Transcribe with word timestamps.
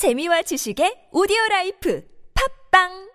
재미와 0.00 0.40
지식의 0.48 1.12
오디오 1.12 1.36
라이프. 1.50 2.00
팟빵 2.32 3.09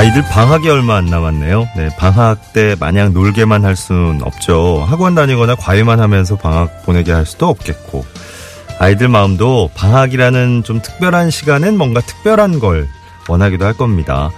아이들 0.00 0.22
방학이 0.22 0.66
얼마 0.70 0.96
안 0.96 1.04
남았네요. 1.04 1.68
네, 1.76 1.90
방학 1.98 2.54
때 2.54 2.74
마냥 2.80 3.12
놀게만 3.12 3.66
할 3.66 3.76
수는 3.76 4.22
없죠. 4.22 4.82
학원 4.88 5.14
다니거나 5.14 5.56
과외만 5.56 6.00
하면서 6.00 6.36
방학 6.36 6.86
보내게 6.86 7.12
할 7.12 7.26
수도 7.26 7.48
없겠고. 7.48 8.06
아이들 8.78 9.08
마음도 9.08 9.68
방학이라는 9.74 10.62
좀 10.64 10.80
특별한 10.80 11.28
시간엔 11.28 11.76
뭔가 11.76 12.00
특별한 12.00 12.60
걸 12.60 12.88
원하기도 13.28 13.62
할 13.62 13.74
겁니다. 13.74 14.30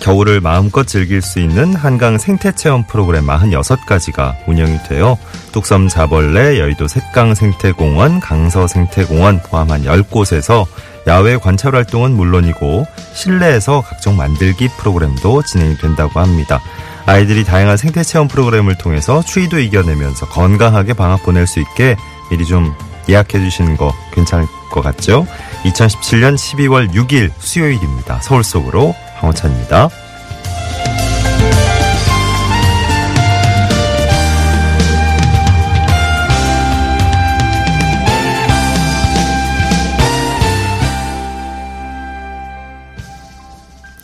겨울을 0.00 0.40
마음껏 0.40 0.86
즐길 0.86 1.20
수 1.22 1.40
있는 1.40 1.74
한강 1.74 2.18
생태체험 2.18 2.84
프로그램 2.86 3.26
46가지가 3.26 4.36
운영이 4.46 4.78
돼요. 4.88 5.18
뚝섬 5.52 5.88
자벌레, 5.88 6.58
여의도 6.58 6.88
색강 6.88 7.34
생태공원, 7.34 8.20
강서 8.20 8.66
생태공원 8.66 9.42
포함한 9.42 9.84
10곳에서 9.84 10.66
야외 11.06 11.36
관찰 11.36 11.74
활동은 11.74 12.12
물론이고 12.12 12.86
실내에서 13.14 13.82
각종 13.82 14.16
만들기 14.16 14.68
프로그램도 14.78 15.42
진행이 15.42 15.78
된다고 15.78 16.20
합니다. 16.20 16.60
아이들이 17.06 17.44
다양한 17.44 17.78
생태 17.78 18.02
체험 18.02 18.28
프로그램을 18.28 18.76
통해서 18.76 19.22
추위도 19.22 19.58
이겨내면서 19.58 20.28
건강하게 20.28 20.92
방학 20.92 21.22
보낼 21.22 21.46
수 21.46 21.58
있게 21.60 21.96
미리 22.30 22.44
좀 22.44 22.74
예약해 23.08 23.38
주시는 23.38 23.78
거 23.78 23.94
괜찮을 24.12 24.46
것 24.70 24.82
같죠? 24.82 25.26
2017년 25.64 26.34
12월 26.34 26.92
6일 26.92 27.30
수요일입니다. 27.38 28.20
서울 28.20 28.44
속으로 28.44 28.94
황호찬입니다. 29.18 29.88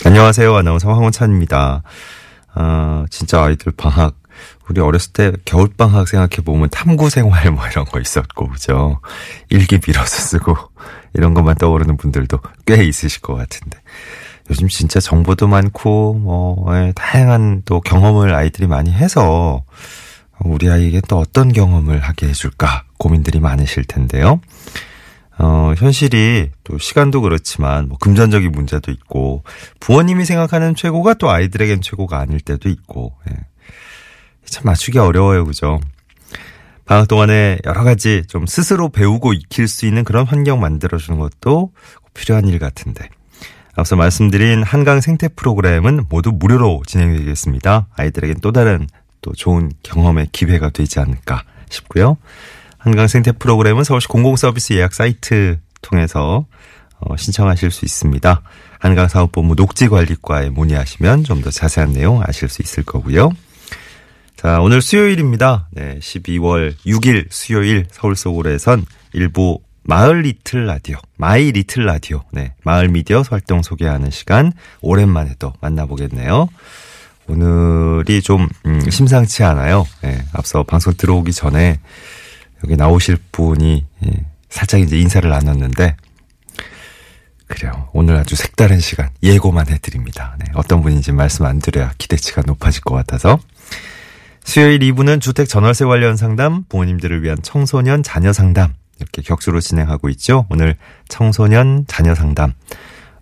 안녕하세요. 0.04 0.54
아나운서 0.54 0.88
황원찬입니다. 0.92 1.82
아, 2.54 3.04
진짜 3.10 3.42
아이들 3.42 3.72
방학. 3.72 4.16
우리 4.68 4.80
어렸을 4.80 5.12
때 5.12 5.32
겨울방학 5.44 6.08
생각해보면 6.08 6.70
탐구 6.70 7.10
생활 7.10 7.50
뭐 7.50 7.66
이런 7.66 7.84
거 7.84 8.00
있었고, 8.00 8.48
그죠? 8.48 9.00
일기 9.48 9.78
빌어서 9.78 10.06
쓰고, 10.06 10.56
이런 11.14 11.34
것만 11.34 11.56
떠오르는 11.56 11.96
분들도 11.96 12.38
꽤 12.66 12.84
있으실 12.84 13.22
것 13.22 13.34
같은데. 13.34 13.78
요즘 14.50 14.68
진짜 14.68 15.00
정보도 15.00 15.48
많고, 15.48 16.14
뭐, 16.14 16.66
예, 16.76 16.92
다양한 16.94 17.62
또 17.64 17.80
경험을 17.80 18.34
아이들이 18.34 18.66
많이 18.66 18.92
해서, 18.92 19.64
우리 20.40 20.68
아이에게 20.68 21.00
또 21.08 21.18
어떤 21.18 21.52
경험을 21.52 22.00
하게 22.00 22.28
해줄까 22.28 22.84
고민들이 22.98 23.40
많으실 23.40 23.84
텐데요. 23.84 24.40
어, 25.38 25.74
현실이 25.76 26.50
또 26.62 26.78
시간도 26.78 27.20
그렇지만 27.20 27.88
뭐 27.88 27.98
금전적인 27.98 28.52
문제도 28.52 28.90
있고 28.92 29.42
부모님이 29.80 30.24
생각하는 30.24 30.74
최고가 30.74 31.14
또 31.14 31.30
아이들에겐 31.30 31.80
최고가 31.80 32.18
아닐 32.18 32.40
때도 32.40 32.68
있고 32.68 33.14
예. 33.30 33.36
참 34.44 34.64
맞추기 34.66 34.98
어려워요, 34.98 35.44
그죠? 35.44 35.80
방학 36.84 37.08
동안에 37.08 37.58
여러 37.64 37.82
가지 37.82 38.22
좀 38.28 38.46
스스로 38.46 38.90
배우고 38.90 39.32
익힐 39.32 39.66
수 39.66 39.86
있는 39.86 40.04
그런 40.04 40.26
환경 40.26 40.60
만들어주는 40.60 41.18
것도 41.18 41.72
필요한 42.12 42.46
일 42.46 42.58
같은데. 42.58 43.08
앞서 43.76 43.96
말씀드린 43.96 44.62
한강 44.62 45.00
생태 45.00 45.28
프로그램은 45.28 46.06
모두 46.08 46.30
무료로 46.32 46.82
진행되겠습니다. 46.86 47.88
아이들에겐 47.96 48.38
또 48.40 48.52
다른 48.52 48.86
또 49.20 49.32
좋은 49.32 49.72
경험의 49.82 50.28
기회가 50.32 50.70
되지 50.70 51.00
않을까 51.00 51.42
싶고요. 51.70 52.16
한강 52.78 53.08
생태 53.08 53.32
프로그램은 53.32 53.82
서울시 53.84 54.06
공공서비스 54.08 54.74
예약 54.74 54.94
사이트 54.94 55.58
통해서 55.82 56.46
어, 57.00 57.16
신청하실 57.16 57.70
수 57.70 57.84
있습니다. 57.84 58.42
한강사업본부 58.78 59.54
녹지관리과에 59.56 60.50
문의하시면 60.50 61.24
좀 61.24 61.42
더 61.42 61.50
자세한 61.50 61.92
내용 61.92 62.22
아실 62.24 62.48
수 62.48 62.62
있을 62.62 62.84
거고요. 62.84 63.30
자, 64.36 64.60
오늘 64.60 64.82
수요일입니다. 64.82 65.68
네, 65.72 65.98
12월 66.00 66.74
6일 66.86 67.26
수요일 67.30 67.86
서울 67.90 68.14
속으로에선 68.14 68.84
1부 69.14 69.58
마을 69.84 70.22
리틀 70.22 70.66
라디오, 70.66 70.96
마이 71.16 71.52
리틀 71.52 71.84
라디오, 71.84 72.22
네, 72.32 72.54
마을 72.64 72.88
미디어 72.88 73.22
활동 73.28 73.62
소개하는 73.62 74.10
시간 74.10 74.52
오랜만에 74.80 75.34
또 75.38 75.52
만나보겠네요. 75.60 76.48
오늘이 77.26 78.22
좀 78.22 78.48
음, 78.66 78.90
심상치 78.90 79.44
않아요. 79.44 79.86
네, 80.02 80.22
앞서 80.32 80.62
방송 80.62 80.94
들어오기 80.94 81.32
전에 81.32 81.80
여기 82.64 82.76
나오실 82.76 83.18
분이 83.30 83.84
예, 84.06 84.10
살짝 84.48 84.80
이제 84.80 84.98
인사를 84.98 85.28
나눴는데 85.28 85.96
그래요. 87.46 87.90
오늘 87.92 88.16
아주 88.16 88.36
색다른 88.36 88.80
시간 88.80 89.10
예고만 89.22 89.68
해드립니다. 89.68 90.36
네, 90.38 90.46
어떤 90.54 90.82
분인지 90.82 91.12
말씀 91.12 91.44
안 91.44 91.58
드려야 91.58 91.92
기대치가 91.98 92.42
높아질 92.46 92.82
것 92.82 92.94
같아서 92.94 93.38
수요일 94.44 94.78
2부는 94.80 95.20
주택 95.20 95.46
전월세 95.46 95.84
관련 95.84 96.16
상담, 96.16 96.64
부모님들을 96.68 97.22
위한 97.22 97.36
청소년 97.42 98.02
자녀 98.02 98.32
상담 98.32 98.74
이렇게 98.98 99.22
격주로 99.22 99.60
진행하고 99.60 100.08
있죠. 100.10 100.46
오늘 100.50 100.76
청소년 101.08 101.84
자녀 101.86 102.14
상담 102.14 102.52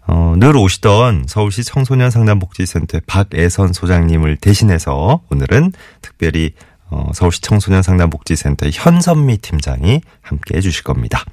어, 0.07 0.35
늘 0.37 0.57
오시던 0.57 1.27
서울시 1.29 1.65
청소년 1.65 2.11
상담복지센터의 2.11 3.03
박애선 3.07 3.73
소장님을 3.73 4.37
대신해서 4.37 5.23
오늘은 5.31 5.73
특별히 6.01 6.53
어, 6.91 7.11
서울시 7.15 7.41
청소년 7.41 7.83
상담복지센터의 7.83 8.73
현선미 8.75 9.39
팀장이 9.39 10.03
함께 10.21 10.57
해주실 10.57 10.83
겁니다. 10.83 11.25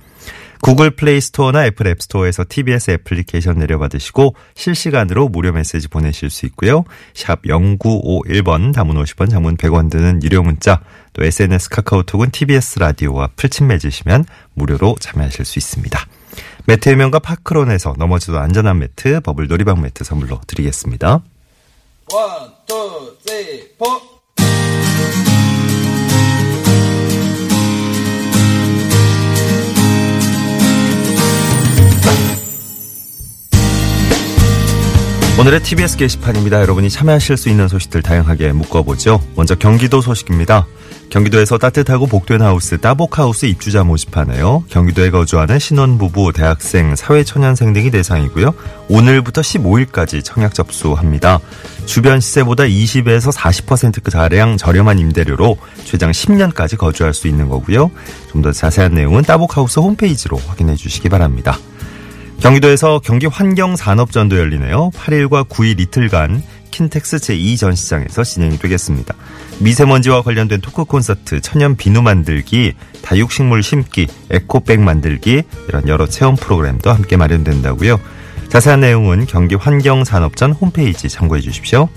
구글 0.61 0.91
플레이 0.91 1.21
스토어나 1.21 1.65
애플 1.65 1.87
앱 1.87 2.01
스토어에서 2.01 2.43
TBS 2.47 2.91
애플리케이션 2.91 3.57
내려받으시고 3.59 4.35
실시간으로 4.55 5.29
무료 5.29 5.51
메시지 5.51 5.87
보내실 5.87 6.29
수 6.29 6.45
있고요. 6.47 6.83
샵 7.13 7.41
0951번 7.43 8.73
단문 8.73 8.95
50원 8.95 9.29
장문 9.29 9.57
100원 9.57 9.89
드는 9.89 10.21
유료 10.23 10.43
문자 10.43 10.81
또 11.13 11.23
SNS 11.23 11.69
카카오톡은 11.69 12.31
TBS 12.31 12.79
라디오와 12.79 13.29
플친 13.35 13.67
맺으시면 13.67 14.25
무료로 14.53 14.97
참여하실 14.99 15.45
수 15.45 15.59
있습니다. 15.59 16.05
매트 16.65 16.89
해명과 16.89 17.19
파크론에서 17.19 17.95
넘어져도 17.97 18.38
안전한 18.37 18.79
매트 18.79 19.21
버블 19.21 19.47
놀이방 19.47 19.81
매트 19.81 20.03
선물로 20.03 20.41
드리겠습니다. 20.45 21.21
1, 22.11 22.17
2, 22.67 23.69
3, 23.79 23.97
4 24.35 24.98
오늘의 35.39 35.63
TBS 35.63 35.95
게시판입니다. 35.95 36.59
여러분이 36.59 36.89
참여하실 36.89 37.38
수 37.38 37.47
있는 37.47 37.69
소식들 37.69 38.01
다양하게 38.01 38.51
묶어보죠. 38.51 39.23
먼저 39.38 39.55
경기도 39.55 40.01
소식입니다. 40.01 40.67
경기도에서 41.09 41.57
따뜻하고 41.57 42.07
복된 42.07 42.41
하우스 42.41 42.77
따복하우스 42.77 43.45
입주자 43.45 43.85
모집하네요. 43.85 44.66
경기도에 44.67 45.11
거주하는 45.11 45.57
신혼부부, 45.57 46.33
대학생, 46.33 46.94
사회초년생 46.94 47.72
등이 47.72 47.89
대상이고요. 47.89 48.53
오늘부터 48.89 49.39
15일까지 49.39 50.25
청약 50.25 50.53
접수합니다. 50.53 51.39
주변 51.85 52.19
시세보다 52.19 52.66
20에서 52.66 53.33
40%가량 53.33 54.57
저렴한 54.57 55.00
임대료로 55.00 55.57
최장 55.85 56.11
10년까지 56.11 56.77
거주할 56.77 57.13
수 57.13 57.29
있는 57.29 57.47
거고요. 57.47 57.91
좀 58.33 58.41
더 58.41 58.51
자세한 58.51 58.94
내용은 58.94 59.24
따복하우스 59.24 59.80
홈페이지로 59.80 60.38
확인해 60.47 60.75
주시기 60.75 61.07
바랍니다. 61.07 61.57
경기도에서 62.41 63.00
경기 63.03 63.25
환경 63.25 63.75
산업전도 63.75 64.38
열리네요. 64.38 64.91
8일과 64.91 65.47
9일 65.47 65.80
이틀간 65.81 66.41
킨텍스 66.71 67.18
제2전시장에서 67.18 68.24
진행이 68.24 68.57
되겠습니다. 68.59 69.13
미세먼지와 69.59 70.21
관련된 70.21 70.62
토크 70.62 70.86
콘서트, 70.86 71.41
천연 71.41 71.75
비누 71.75 72.01
만들기, 72.01 72.74
다육식물 73.01 73.62
심기, 73.62 74.07
에코백 74.30 74.80
만들기 74.80 75.44
이런 75.68 75.88
여러 75.88 76.07
체험 76.07 76.36
프로그램도 76.36 76.91
함께 76.91 77.18
마련된다고요. 77.18 78.00
자세한 78.47 78.80
내용은 78.80 79.25
경기 79.27 79.56
환경 79.56 80.03
산업전 80.06 80.53
홈페이지 80.53 81.09
참고해 81.09 81.41
주십시오. 81.41 81.89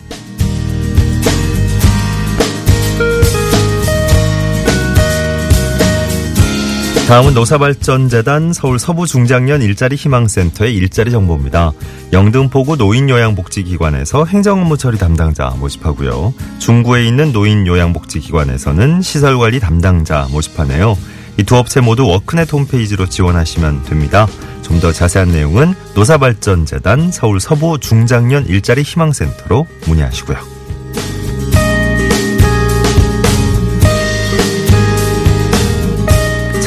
다음은 7.08 7.34
노사발전재단 7.34 8.52
서울 8.54 8.78
서부중장년 8.78 9.60
일자리 9.60 9.96
희망센터의 9.96 10.74
일자리 10.74 11.10
정보입니다. 11.10 11.72
영등포구 12.12 12.76
노인요양복지기관에서 12.76 14.24
행정업무 14.24 14.78
처리 14.78 14.96
담당자 14.96 15.50
모집하고요. 15.58 16.32
중구에 16.58 17.04
있는 17.06 17.32
노인요양복지기관에서는 17.32 19.02
시설관리 19.02 19.60
담당자 19.60 20.26
모집하네요. 20.30 20.96
이 21.38 21.44
두 21.44 21.56
업체 21.56 21.80
모두 21.80 22.06
워크넷 22.06 22.50
홈페이지로 22.52 23.06
지원하시면 23.06 23.84
됩니다. 23.84 24.26
좀 24.62 24.80
더 24.80 24.90
자세한 24.90 25.28
내용은 25.32 25.74
노사발전재단 25.94 27.10
서울 27.12 27.40
서부중장년 27.40 28.46
일자리 28.46 28.82
희망센터로 28.82 29.66
문의하시고요. 29.86 30.51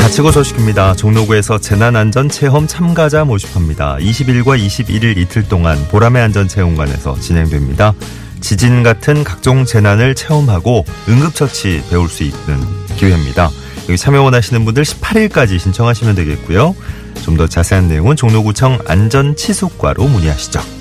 자치구 0.06 0.31
소식입니다. 0.31 0.94
종로구에서 0.94 1.57
재난안전체험 1.57 2.68
참가자 2.68 3.25
모집합니다. 3.25 3.98
20일과 3.98 4.56
21일 4.56 5.18
이틀 5.18 5.42
동안 5.48 5.84
보람의 5.88 6.22
안전체험관에서 6.22 7.19
진행됩니다. 7.19 7.92
지진 8.40 8.84
같은 8.84 9.24
각종 9.24 9.66
재난을 9.66 10.13
체험하고 10.13 10.86
응급처치 11.10 11.86
배울 11.90 12.07
수 12.07 12.22
있는 12.22 12.60
기회입니다. 12.98 13.50
여기 13.90 13.98
참여 13.98 14.22
원하시는 14.22 14.63
분들 14.63 14.84
18일까지 14.84 15.57
신청하시면 15.57 16.13
되겠고요. 16.13 16.75
좀 17.24 17.36
더 17.36 17.48
자세한 17.48 17.88
내용은 17.88 18.16
종로구청 18.16 18.78
안전치숙과로 18.88 20.08
문의하시죠. 20.08 20.75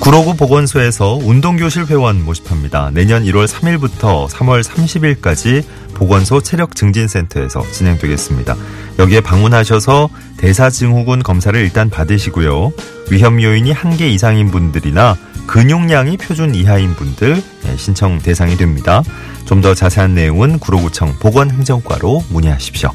구로구 0.00 0.34
보건소에서 0.34 1.14
운동교실 1.22 1.86
회원 1.86 2.24
모집합니다. 2.24 2.90
내년 2.92 3.22
1월 3.24 3.46
3일부터 3.46 4.28
3월 4.28 4.62
30일까지 4.64 5.62
보건소 5.94 6.40
체력증진센터에서 6.42 7.62
진행되겠습니다. 7.70 8.56
여기에 8.98 9.20
방문하셔서 9.20 10.08
대사증후군 10.38 11.22
검사를 11.22 11.58
일단 11.60 11.90
받으시고요. 11.90 12.72
위험 13.10 13.42
요인이 13.42 13.72
1개 13.74 14.02
이상인 14.02 14.50
분들이나 14.50 15.16
근육량이 15.46 16.16
표준 16.16 16.54
이하인 16.54 16.94
분들 16.94 17.42
네, 17.62 17.76
신청 17.76 18.18
대상이 18.18 18.56
됩니다. 18.56 19.02
좀 19.44 19.60
더 19.60 19.74
자세한 19.74 20.14
내용은 20.14 20.58
구로구청 20.58 21.16
보건행정과로 21.20 22.24
문의하십시오. 22.30 22.90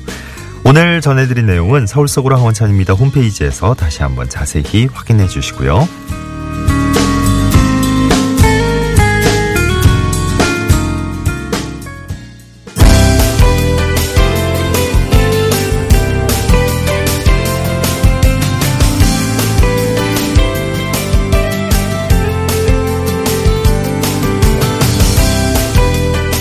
오늘 0.63 0.99
전해드린 1.01 1.45
내용은 1.45 1.85
서울 1.85 2.07
속으로 2.07 2.37
황원찬입니다. 2.37 2.93
홈페이지에서 2.93 3.75
다시 3.75 4.01
한번 4.01 4.27
자세히 4.29 4.87
확인해 4.91 5.27
주시고요. 5.27 5.87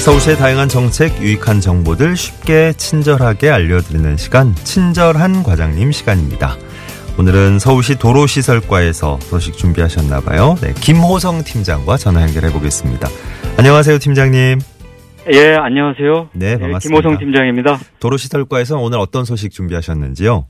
서울시의 0.05 0.37
다양한 0.37 0.69
정책, 0.69 1.17
유익한 1.23 1.61
정보들 1.61 2.15
쉽게 2.15 2.73
친절하게 2.75 3.49
알려드리는 3.49 4.19
시간, 4.19 4.55
친절한 4.55 5.43
과장님 5.43 5.93
시간입니다. 5.93 6.57
오늘은 7.19 7.59
서울시 7.59 7.99
도로시설과에서 7.99 9.17
소식 9.21 9.55
준비하셨나봐요. 9.55 10.57
네, 10.61 10.75
김호성 10.77 11.43
팀장과 11.43 11.97
전화 11.97 12.21
연결해 12.21 12.53
보겠습니다. 12.53 13.09
안녕하세요, 13.57 13.97
팀장님. 13.99 14.59
예, 15.33 15.55
안녕하세요. 15.57 16.29
네, 16.35 16.59
반갑습니다. 16.59 17.01
김호성 17.01 17.19
팀장입니다. 17.19 17.79
도로시설과에서 18.01 18.77
오늘 18.77 18.99
어떤 18.99 19.25
소식 19.25 19.53
준비하셨는지요? 19.53 20.45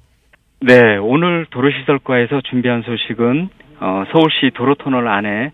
네, 0.63 0.97
오늘 0.97 1.47
도로시설과에서 1.51 2.41
준비한 2.51 2.83
소식은 2.83 3.51
어, 3.79 4.03
서울시 4.11 4.51
도로터널 4.57 5.07
안에 5.07 5.53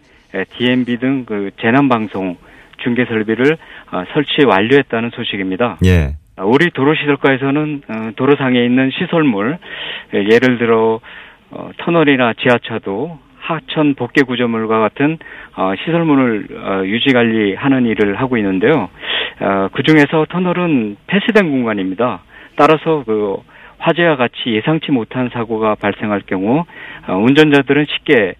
DMB 0.56 0.99
등 1.00 1.25
그 1.26 1.50
재난방송 1.61 2.37
중계 2.82 3.05
설비를 3.05 3.56
어, 3.93 4.05
설치 4.12 4.44
완료했다는 4.44 5.11
소식입니다. 5.11 5.79
예. 5.85 6.17
어, 6.37 6.47
우리 6.47 6.71
도로시설과에서는 6.71 7.82
어, 7.88 8.11
도로상에 8.17 8.65
있는 8.65 8.91
시설물, 8.91 9.59
예, 10.15 10.19
예를 10.19 10.59
들어 10.59 11.00
어, 11.50 11.71
터널이나 11.79 12.35
지하차도, 12.35 13.19
하천 13.41 13.94
복개 13.94 14.23
구조물과 14.23 14.79
같은 14.79 15.19
어, 15.56 15.73
시설물을 15.85 16.47
어, 16.53 16.82
유지 16.85 17.12
관리하는 17.12 17.87
일을 17.87 18.17
하고 18.21 18.37
있는데요. 18.37 18.88
어, 19.41 19.69
그 19.73 19.82
중에서 19.82 20.27
터널은 20.29 20.97
폐쇄된 21.06 21.50
공간입니다. 21.50 22.21
따라서 22.56 23.03
그 23.06 23.38
화재와 23.79 24.17
같이 24.17 24.35
예상치 24.47 24.93
못한 24.93 25.31
사고가 25.32 25.75
발생할 25.75 26.23
경우 26.27 26.65
어, 27.09 27.15
운전자들은 27.17 27.87
쉽게 27.88 28.15
에, 28.15 28.35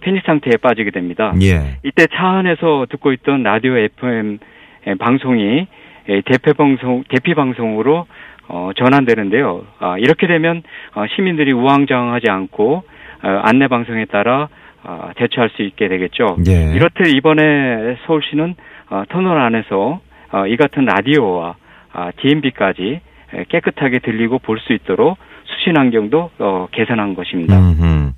패닉 0.00 0.24
상태에 0.24 0.56
빠지게 0.56 0.90
됩니다. 0.90 1.32
예. 1.42 1.76
이때 1.82 2.06
차 2.06 2.28
안에서 2.28 2.86
듣고 2.90 3.12
있던 3.12 3.42
라디오 3.42 3.76
FM 3.76 4.38
에, 4.86 4.94
방송이 4.94 5.66
에, 6.08 6.20
대표 6.26 6.52
방송 6.54 7.02
대피 7.08 7.34
방송으로 7.34 8.06
어, 8.48 8.70
전환되는데요. 8.76 9.64
아, 9.78 9.96
이렇게 9.98 10.26
되면 10.26 10.62
어, 10.94 11.04
시민들이 11.14 11.52
우왕좌왕하지 11.52 12.30
않고 12.30 12.84
어, 13.22 13.28
안내 13.42 13.68
방송에 13.68 14.04
따라 14.04 14.48
어, 14.84 15.10
대처할 15.16 15.50
수 15.56 15.62
있게 15.62 15.88
되겠죠. 15.88 16.36
예. 16.46 16.74
이렇듯 16.74 17.06
이번에 17.08 17.96
서울시는 18.06 18.54
어, 18.90 19.02
터널 19.08 19.40
안에서 19.40 20.00
어, 20.30 20.46
이 20.46 20.56
같은 20.56 20.84
라디오와 20.84 21.56
아, 21.94 22.10
DMB까지 22.16 23.00
에, 23.34 23.44
깨끗하게 23.48 24.00
들리고 24.00 24.38
볼 24.38 24.58
수 24.58 24.72
있도록 24.74 25.16
수신 25.46 25.76
환경도 25.76 26.30
어, 26.38 26.66
개선한 26.72 27.14
것입니다. 27.14 27.56
음흠. 27.58 28.12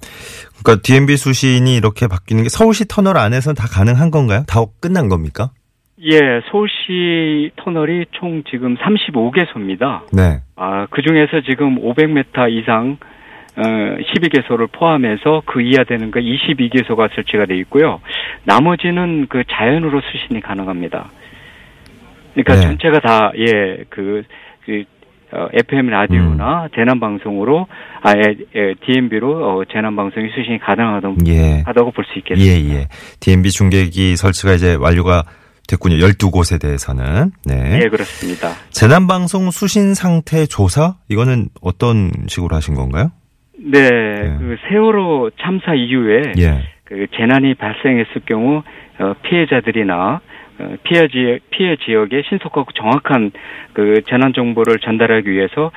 그러니까 0.66 0.82
DMB 0.82 1.16
수신이 1.16 1.76
이렇게 1.76 2.08
바뀌는 2.08 2.42
게 2.42 2.48
서울시 2.48 2.88
터널 2.88 3.16
안에서는 3.18 3.54
다 3.54 3.68
가능한 3.70 4.10
건가요? 4.10 4.42
다 4.48 4.58
끝난 4.80 5.08
겁니까? 5.08 5.50
예, 6.02 6.18
서울시 6.50 7.52
터널이 7.56 8.06
총 8.10 8.42
지금 8.50 8.76
35개소입니다. 8.76 10.12
네. 10.12 10.40
아, 10.56 10.86
그 10.90 11.02
중에서 11.02 11.40
지금 11.48 11.76
500m 11.80 12.50
이상 12.50 12.98
어, 13.56 13.62
12개소를 13.62 14.70
포함해서 14.72 15.42
그 15.46 15.62
이하 15.62 15.84
되는 15.84 16.10
거 16.10 16.18
22개소가 16.18 17.14
설치가 17.14 17.46
돼 17.46 17.56
있고요. 17.58 18.00
나머지는 18.44 19.28
그 19.28 19.44
자연으로 19.48 20.00
수신이 20.00 20.40
가능합니다. 20.40 21.10
그러니까 22.34 22.54
네. 22.56 22.60
전체가 22.60 23.00
다 23.00 23.30
예, 23.38 23.84
그, 23.88 24.24
그 24.64 24.84
어, 25.32 25.48
FM 25.52 25.88
라디오나 25.88 26.68
재난 26.74 27.00
방송으로 27.00 27.66
아, 28.02 28.14
예, 28.16 28.36
예, 28.54 28.74
DMB로 28.86 29.60
어, 29.60 29.64
재난 29.72 29.96
방송이 29.96 30.28
수신이 30.34 30.58
가능하다고 30.60 31.16
예. 31.26 31.62
하다고 31.66 31.90
볼수 31.90 32.12
있겠습니다. 32.18 32.74
예, 32.74 32.80
예. 32.80 32.88
DMB 33.20 33.50
중계기 33.50 34.16
설치가 34.16 34.52
이제 34.52 34.74
완료가 34.74 35.24
됐군요. 35.68 35.96
12곳에 35.96 36.60
대해서는. 36.60 37.32
네. 37.44 37.80
예, 37.82 37.88
그렇습니다. 37.88 38.50
재난 38.70 39.06
방송 39.08 39.50
수신 39.50 39.94
상태 39.94 40.46
조사? 40.46 40.94
이거는 41.08 41.48
어떤 41.60 42.12
식으로 42.28 42.54
하신 42.54 42.74
건가요? 42.74 43.10
네, 43.58 43.80
그 43.80 44.56
세월호 44.68 45.30
참사 45.42 45.74
이후에 45.74 46.32
예. 46.38 46.62
그 46.84 47.06
재난이 47.16 47.54
발생했을 47.54 48.22
경우 48.26 48.62
어, 49.00 49.14
피해자들이나 49.22 49.94
어, 50.14 50.20
피해 50.84 51.08
지역 51.08 51.40
피해 51.50 51.76
지역에 51.76 52.22
신속하고 52.28 52.72
정확한 52.72 53.32
그 53.72 54.02
재난 54.08 54.32
정보를 54.32 54.78
전달하기 54.78 55.30
위해서 55.30 55.70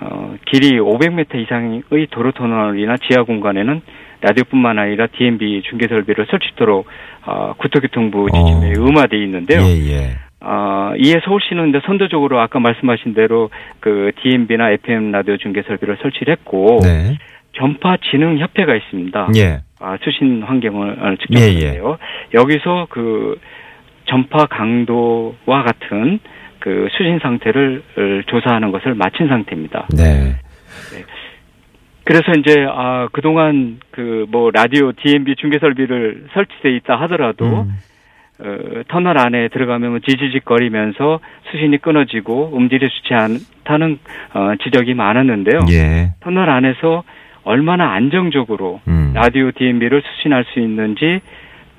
어, 0.00 0.34
길이 0.46 0.78
500m 0.78 1.34
이상의 1.42 2.06
도로 2.10 2.32
터널이나 2.32 2.96
지하 2.96 3.22
공간에는 3.24 3.80
라디오뿐만 4.20 4.78
아니라 4.78 5.06
DMB 5.08 5.62
중계 5.68 5.88
설비를 5.88 6.26
설치토록 6.30 6.86
어, 7.26 7.54
국토교통부 7.58 8.28
지침에 8.32 8.72
어. 8.78 8.84
음화돼 8.84 9.16
있는데요. 9.24 9.60
예, 9.60 9.92
예. 9.92 10.10
어, 10.40 10.92
이에 10.96 11.20
서울시는 11.24 11.68
이제 11.68 11.80
선도적으로 11.86 12.40
아까 12.40 12.58
말씀하신 12.58 13.14
대로 13.14 13.50
그 13.80 14.10
DMB나 14.22 14.70
FM 14.72 15.12
라디오 15.12 15.36
중계 15.36 15.62
설비를 15.62 15.98
설치를 16.02 16.32
했고 16.32 16.80
네. 16.82 17.18
전파 17.54 17.96
진흥 18.10 18.38
협회가 18.38 18.74
있습니다. 18.74 19.28
예. 19.36 19.60
아, 19.78 19.98
수신 20.02 20.42
환경을 20.42 20.90
어, 21.00 21.12
예, 21.12 21.16
측정하는데요. 21.16 21.98
여기서 22.34 22.86
그 22.90 23.38
전파 24.06 24.46
강도와 24.46 25.62
같은 25.64 26.18
그 26.58 26.88
수신 26.92 27.18
상태를 27.20 27.82
어, 27.96 28.22
조사하는 28.26 28.70
것을 28.72 28.94
마친 28.94 29.28
상태입니다. 29.28 29.88
네. 29.96 30.36
그래서 32.04 32.32
이제 32.38 32.66
아 32.68 33.08
그동안 33.12 33.78
그 33.90 34.26
뭐 34.30 34.50
라디오 34.50 34.92
DMB 34.92 35.36
중계 35.36 35.58
설비를 35.58 36.26
설치돼 36.32 36.74
있다 36.76 36.96
하더라도 37.02 37.44
음. 37.44 37.72
어, 38.40 38.82
터널 38.88 39.18
안에 39.18 39.48
들어가면 39.48 40.00
지지직거리면서 40.06 41.20
수신이 41.50 41.78
끊어지고 41.78 42.56
음질이 42.56 42.88
좋지 42.88 43.14
않다는 43.14 43.98
어, 44.34 44.52
지적이 44.62 44.94
많았는데요. 44.94 45.60
예. 45.70 46.10
터널 46.20 46.48
안에서 46.50 47.04
얼마나 47.44 47.92
안정적으로 47.92 48.80
음. 48.88 49.12
라디오 49.14 49.50
DMB를 49.52 50.02
수신할 50.02 50.44
수 50.52 50.60
있는지 50.60 51.20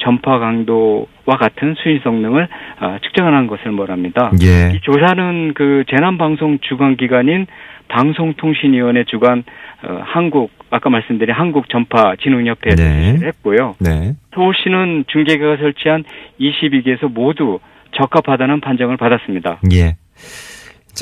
전파 0.03 0.39
강도와 0.39 1.37
같은 1.39 1.75
수신 1.75 2.01
성능을 2.03 2.47
아, 2.79 2.99
측정하는 3.01 3.47
것을 3.47 3.71
말합니다. 3.71 4.31
예. 4.41 4.75
이 4.75 4.81
조사는 4.81 5.53
그 5.55 5.83
재난 5.89 6.17
방송 6.17 6.59
주관 6.59 6.97
기관인 6.97 7.47
방송통신위원회 7.87 9.05
주관 9.05 9.43
어, 9.83 10.01
한국 10.03 10.51
아까 10.69 10.89
말씀드린 10.89 11.35
한국 11.35 11.69
전파 11.69 12.15
진흥협회에 12.15 12.75
네. 12.75 12.83
제시를 12.83 13.27
했고요. 13.27 13.75
네. 13.79 14.13
서울시는 14.33 15.05
중계계가 15.07 15.57
설치한 15.57 16.03
22개에서 16.39 17.11
모두 17.11 17.59
적합하다는 17.91 18.61
판정을 18.61 18.97
받았습니다. 18.97 19.59
예. 19.73 19.95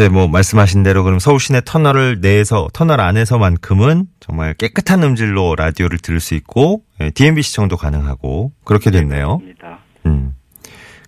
이제 0.02 0.10
뭐 0.10 0.28
말씀하신 0.28 0.82
대로 0.82 1.04
그럼 1.04 1.20
서울 1.20 1.40
시내 1.40 1.62
터널을 1.64 2.22
내에서 2.22 2.68
터널 2.74 3.00
안에서만큼은 3.02 4.06
정말 4.20 4.56
깨끗한 4.56 5.04
음질로 5.04 5.54
라디오를 5.56 6.00
들을 6.00 6.20
수 6.20 6.34
있고 6.34 6.82
예, 7.00 7.12
DMB 7.12 7.44
시청도 7.44 7.78
가능하고 7.78 8.50
그렇게 8.66 8.90
됐네요. 8.90 9.38
입니다. 9.44 9.78
음. 10.08 10.32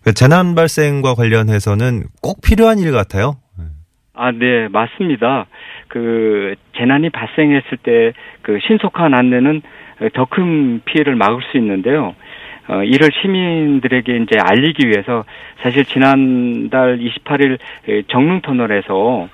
그 0.04 0.14
재난 0.14 0.54
발생과 0.54 1.16
관련해서는 1.16 2.04
꼭 2.22 2.42
필요한 2.42 2.78
일 2.78 2.92
같아요. 2.92 3.38
아, 4.14 4.30
네, 4.32 4.68
맞습니다. 4.68 5.48
그 5.88 6.54
재난이 6.78 7.10
발생했을 7.10 7.78
때 7.82 8.14
그 8.44 8.60
신속한 8.68 9.16
안내는 9.16 9.64
더 10.14 10.26
큰 10.26 10.82
피해를 10.86 11.16
막을 11.16 11.42
수 11.52 11.58
있는데요. 11.58 12.14
어, 12.68 12.84
이를 12.84 13.10
시민들에게 13.22 14.18
이제 14.18 14.38
알리기 14.40 14.88
위해서 14.88 15.26
사실 15.62 15.86
지난달 15.86 16.98
28일 17.00 17.58
정릉 18.08 18.42
터널에서 18.42 19.28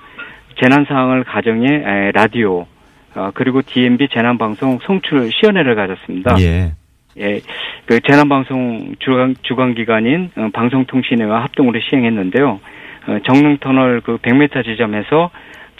재난 0.60 0.84
상황을 0.84 1.24
가정해 1.24 1.66
에, 1.66 2.10
라디오 2.12 2.66
어, 3.14 3.30
그리고 3.34 3.62
DMB 3.62 4.08
재난 4.12 4.38
방송 4.38 4.78
송출 4.80 5.30
시연회를 5.32 5.74
가졌습니다. 5.74 6.36
예. 6.40 6.72
예, 7.18 7.40
그 7.86 8.00
재난 8.00 8.28
방송 8.28 8.94
주관, 9.00 9.34
주관기관인 9.42 10.30
어, 10.36 10.48
방송통신회와 10.52 11.42
합동으로 11.42 11.80
시행했는데요. 11.80 12.60
어, 13.06 13.18
정릉터널 13.24 14.00
그 14.02 14.18
100m 14.18 14.64
지점에서 14.64 15.30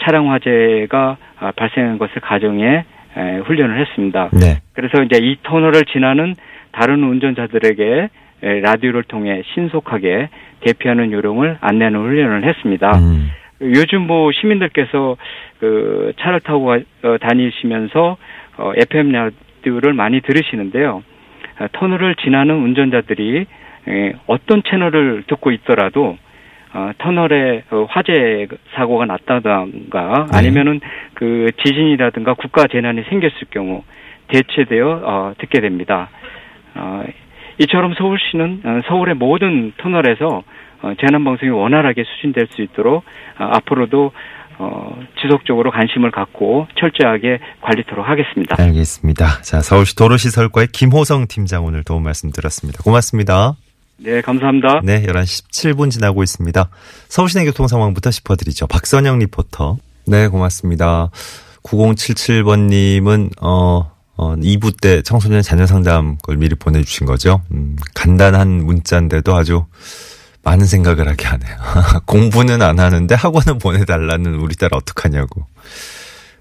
차량 0.01 0.31
화재가 0.31 1.17
아, 1.39 1.51
발생한 1.55 1.97
것을 1.99 2.21
가정해 2.21 2.85
에, 3.17 3.37
훈련을 3.39 3.79
했습니다. 3.79 4.29
네. 4.33 4.61
그래서 4.73 5.03
이제 5.03 5.17
이 5.21 5.37
터널을 5.43 5.83
지나는 5.85 6.35
다른 6.71 7.03
운전자들에게 7.03 8.09
에, 8.43 8.59
라디오를 8.61 9.03
통해 9.03 9.41
신속하게 9.53 10.29
대피하는 10.61 11.11
요령을 11.11 11.57
안내하는 11.61 11.99
훈련을 11.99 12.43
했습니다. 12.45 12.91
음. 12.97 13.29
요즘 13.61 14.07
뭐 14.07 14.31
시민들께서 14.31 15.17
그 15.59 16.13
차를 16.19 16.39
타고 16.39 16.65
가- 16.65 16.79
어, 17.03 17.17
다니시면서 17.19 18.17
어, 18.57 18.71
FM 18.75 19.11
라디오를 19.11 19.93
많이 19.93 20.21
들으시는데요. 20.21 21.03
어, 21.59 21.65
터널을 21.73 22.15
지나는 22.15 22.55
운전자들이 22.55 23.45
에, 23.87 24.13
어떤 24.27 24.63
채널을 24.63 25.23
듣고 25.27 25.51
있더라도 25.51 26.17
어, 26.73 26.91
터널에 26.97 27.63
어, 27.71 27.85
화재 27.89 28.47
사고가 28.75 29.05
났다던가 29.05 30.27
네. 30.31 30.37
아니면은 30.37 30.79
그 31.13 31.47
지진이라든가 31.63 32.33
국가 32.35 32.65
재난이 32.67 33.03
생겼을 33.09 33.47
경우 33.49 33.83
대체되어 34.27 35.01
어, 35.03 35.33
듣게 35.37 35.59
됩니다. 35.59 36.09
어, 36.75 37.03
이처럼 37.59 37.93
서울시는 37.95 38.61
어, 38.63 38.79
서울의 38.87 39.15
모든 39.15 39.73
터널에서 39.77 40.43
어, 40.81 40.93
재난 40.99 41.23
방송이 41.23 41.51
원활하게 41.51 42.03
수신될 42.03 42.47
수 42.51 42.61
있도록 42.61 43.03
어, 43.39 43.43
앞으로도 43.43 44.11
어, 44.57 44.99
지속적으로 45.21 45.71
관심을 45.71 46.11
갖고 46.11 46.67
철저하게 46.79 47.39
관리토록 47.61 48.07
하겠습니다. 48.07 48.55
알겠습니다. 48.59 49.41
자, 49.41 49.61
서울시 49.61 49.95
도로시설과의 49.95 50.67
김호성 50.67 51.25
팀장 51.27 51.65
오늘 51.65 51.83
도움 51.83 52.03
말씀 52.03 52.31
들었습니다. 52.31 52.83
고맙습니다. 52.83 53.55
네, 54.03 54.21
감사합니다. 54.21 54.81
네, 54.83 55.03
11시 55.03 55.45
17분 55.51 55.91
지나고 55.91 56.23
있습니다. 56.23 56.69
서울시내 57.07 57.45
교통 57.45 57.67
상황부터 57.67 58.09
짚어드리죠. 58.09 58.65
박선영 58.67 59.19
리포터. 59.19 59.77
네, 60.07 60.27
고맙습니다. 60.27 61.11
9077번님은, 61.61 63.29
어, 63.41 63.91
어, 64.17 64.35
2부 64.35 64.81
때 64.81 65.03
청소년 65.03 65.43
자녀 65.43 65.67
상담 65.67 66.17
그걸 66.17 66.37
미리 66.37 66.55
보내주신 66.55 67.05
거죠. 67.05 67.43
음, 67.51 67.75
간단한 67.93 68.65
문자인데도 68.65 69.35
아주 69.35 69.65
많은 70.43 70.65
생각을 70.65 71.07
하게 71.07 71.27
하네요. 71.27 71.55
공부는 72.05 72.63
안 72.63 72.79
하는데 72.79 73.13
학원은 73.13 73.59
보내달라는 73.59 74.35
우리 74.35 74.55
딸 74.55 74.69
어떡하냐고. 74.73 75.45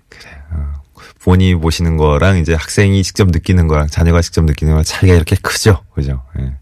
그래. 0.08 0.30
어. 0.52 0.80
부모님이 1.18 1.60
보시는 1.60 1.98
거랑 1.98 2.38
이제 2.38 2.54
학생이 2.54 3.02
직접 3.02 3.28
느끼는 3.28 3.68
거랑 3.68 3.88
자녀가 3.88 4.22
직접 4.22 4.44
느끼는 4.46 4.72
거랑 4.72 4.84
차이가 4.84 5.14
이렇게 5.14 5.36
크죠. 5.36 5.82
그죠? 5.94 6.22
예. 6.38 6.54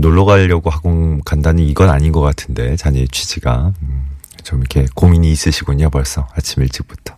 놀러 0.00 0.24
가려고 0.24 0.70
학원 0.70 1.22
간다니 1.22 1.66
이건 1.68 1.90
아닌 1.90 2.12
것 2.12 2.20
같은데 2.20 2.76
자녀의 2.76 3.08
취지가. 3.08 3.72
음, 3.82 4.08
좀 4.44 4.60
이렇게 4.60 4.86
고민이 4.94 5.30
있으시군요 5.30 5.90
벌써 5.90 6.26
아침 6.34 6.62
일찍부터. 6.62 7.16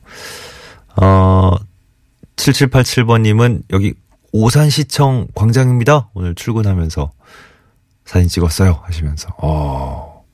어 0.97 1.55
7787번님은 2.37 3.63
여기 3.71 3.95
오산시청 4.33 5.29
광장입니다. 5.35 6.11
오늘 6.15 6.35
출근하면서 6.35 7.11
사진 8.05 8.29
찍었어요. 8.29 8.81
하시면서. 8.83 9.29
어 9.39 10.25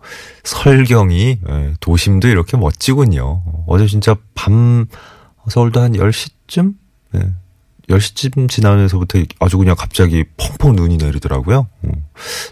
설경이 0.45 1.41
예, 1.49 1.75
도심도 1.81 2.29
이렇게 2.29 2.57
멋지군요. 2.57 3.43
어제 3.67 3.87
진짜 3.87 4.17
밤 4.35 4.87
서울도 5.49 5.81
한 5.81 5.93
10시쯤? 5.93 6.75
예, 7.17 7.33
10시쯤 7.89 8.49
지나면서부터 8.49 9.21
아주 9.39 9.59
그냥 9.59 9.77
갑자기 9.77 10.25
펑펑 10.37 10.75
눈이 10.75 10.97
내리더라고요. 10.97 11.69
음, 11.85 12.05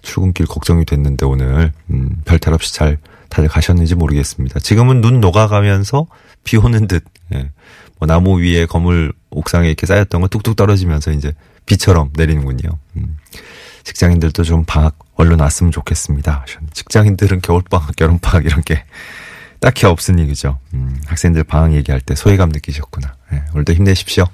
출근길 0.03 0.47
걱정이 0.47 0.85
됐는데 0.85 1.27
오늘 1.27 1.73
음, 1.91 2.17
별탈 2.25 2.55
없이 2.55 2.73
잘 2.73 2.99
다들 3.29 3.49
가셨는지 3.49 3.95
모르겠습니다. 3.95 4.61
지금은 4.61 5.01
눈 5.01 5.21
녹아가면서 5.21 6.07
비 6.45 6.57
오는 6.57 6.87
듯 6.87 7.05
예. 7.35 7.51
뭐 7.99 8.07
나무 8.07 8.41
위에 8.41 8.67
건물 8.67 9.13
옥상에 9.31 9.67
이렇게 9.67 9.87
쌓였던 9.87 10.21
거 10.21 10.29
뚝뚝 10.29 10.57
떨어지면서 10.57 11.13
이제 11.13 11.33
비처럼 11.67 12.11
내리는군요. 12.15 12.79
음, 12.97 13.17
직장인들도 13.83 14.43
좀 14.45 14.65
방학 14.65 14.99
얼른 15.17 15.41
왔으면 15.41 15.73
좋겠습니다. 15.73 16.47
직장인들은 16.73 17.41
겨울방학, 17.41 17.93
여름방학 18.01 18.45
이런 18.45 18.63
게 18.63 18.85
딱히 19.61 19.87
없으니 19.87 20.27
그죠. 20.27 20.59
음, 20.75 21.01
학생들 21.07 21.45
방학 21.45 21.73
얘기할 21.73 22.01
때 22.01 22.15
소외감 22.15 22.51
느끼셨구나. 22.51 23.15
예, 23.33 23.43
오늘도 23.53 23.73
힘내십시오. 23.73 24.27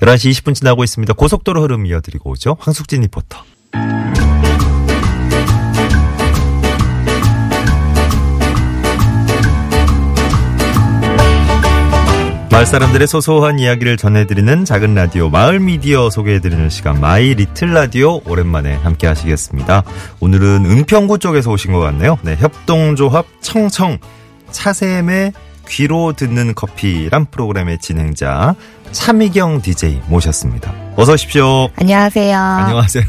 11시 0.00 0.30
20분 0.30 0.54
지나고 0.54 0.84
있습니다. 0.84 1.14
고속도로 1.14 1.62
흐름 1.62 1.86
이어드리고 1.86 2.30
오죠. 2.30 2.56
황숙진 2.60 3.02
리포터. 3.02 3.42
마을 12.52 12.66
사람들의 12.66 13.08
소소한 13.08 13.58
이야기를 13.58 13.96
전해드리는 13.96 14.66
작은 14.66 14.94
라디오 14.94 15.30
마을 15.30 15.58
미디어 15.58 16.10
소개해드리는 16.10 16.68
시간 16.68 17.00
마이 17.00 17.34
리틀 17.34 17.72
라디오 17.72 18.20
오랜만에 18.26 18.74
함께 18.74 19.06
하시겠습니다. 19.06 19.84
오늘은 20.20 20.66
은평구 20.66 21.18
쪽에서 21.18 21.50
오신 21.50 21.72
것 21.72 21.80
같네요. 21.80 22.18
네, 22.20 22.36
협동조합 22.36 23.24
청청 23.40 23.96
차샘의 24.50 25.32
귀로 25.68 26.12
듣는 26.12 26.54
커피란 26.54 27.26
프로그램의 27.26 27.78
진행자 27.78 28.54
차미경 28.92 29.62
DJ 29.62 30.02
모셨습니다. 30.08 30.72
어서 30.96 31.14
오십시오. 31.14 31.68
안녕하세요. 31.76 32.38
안녕하세요. 32.38 33.04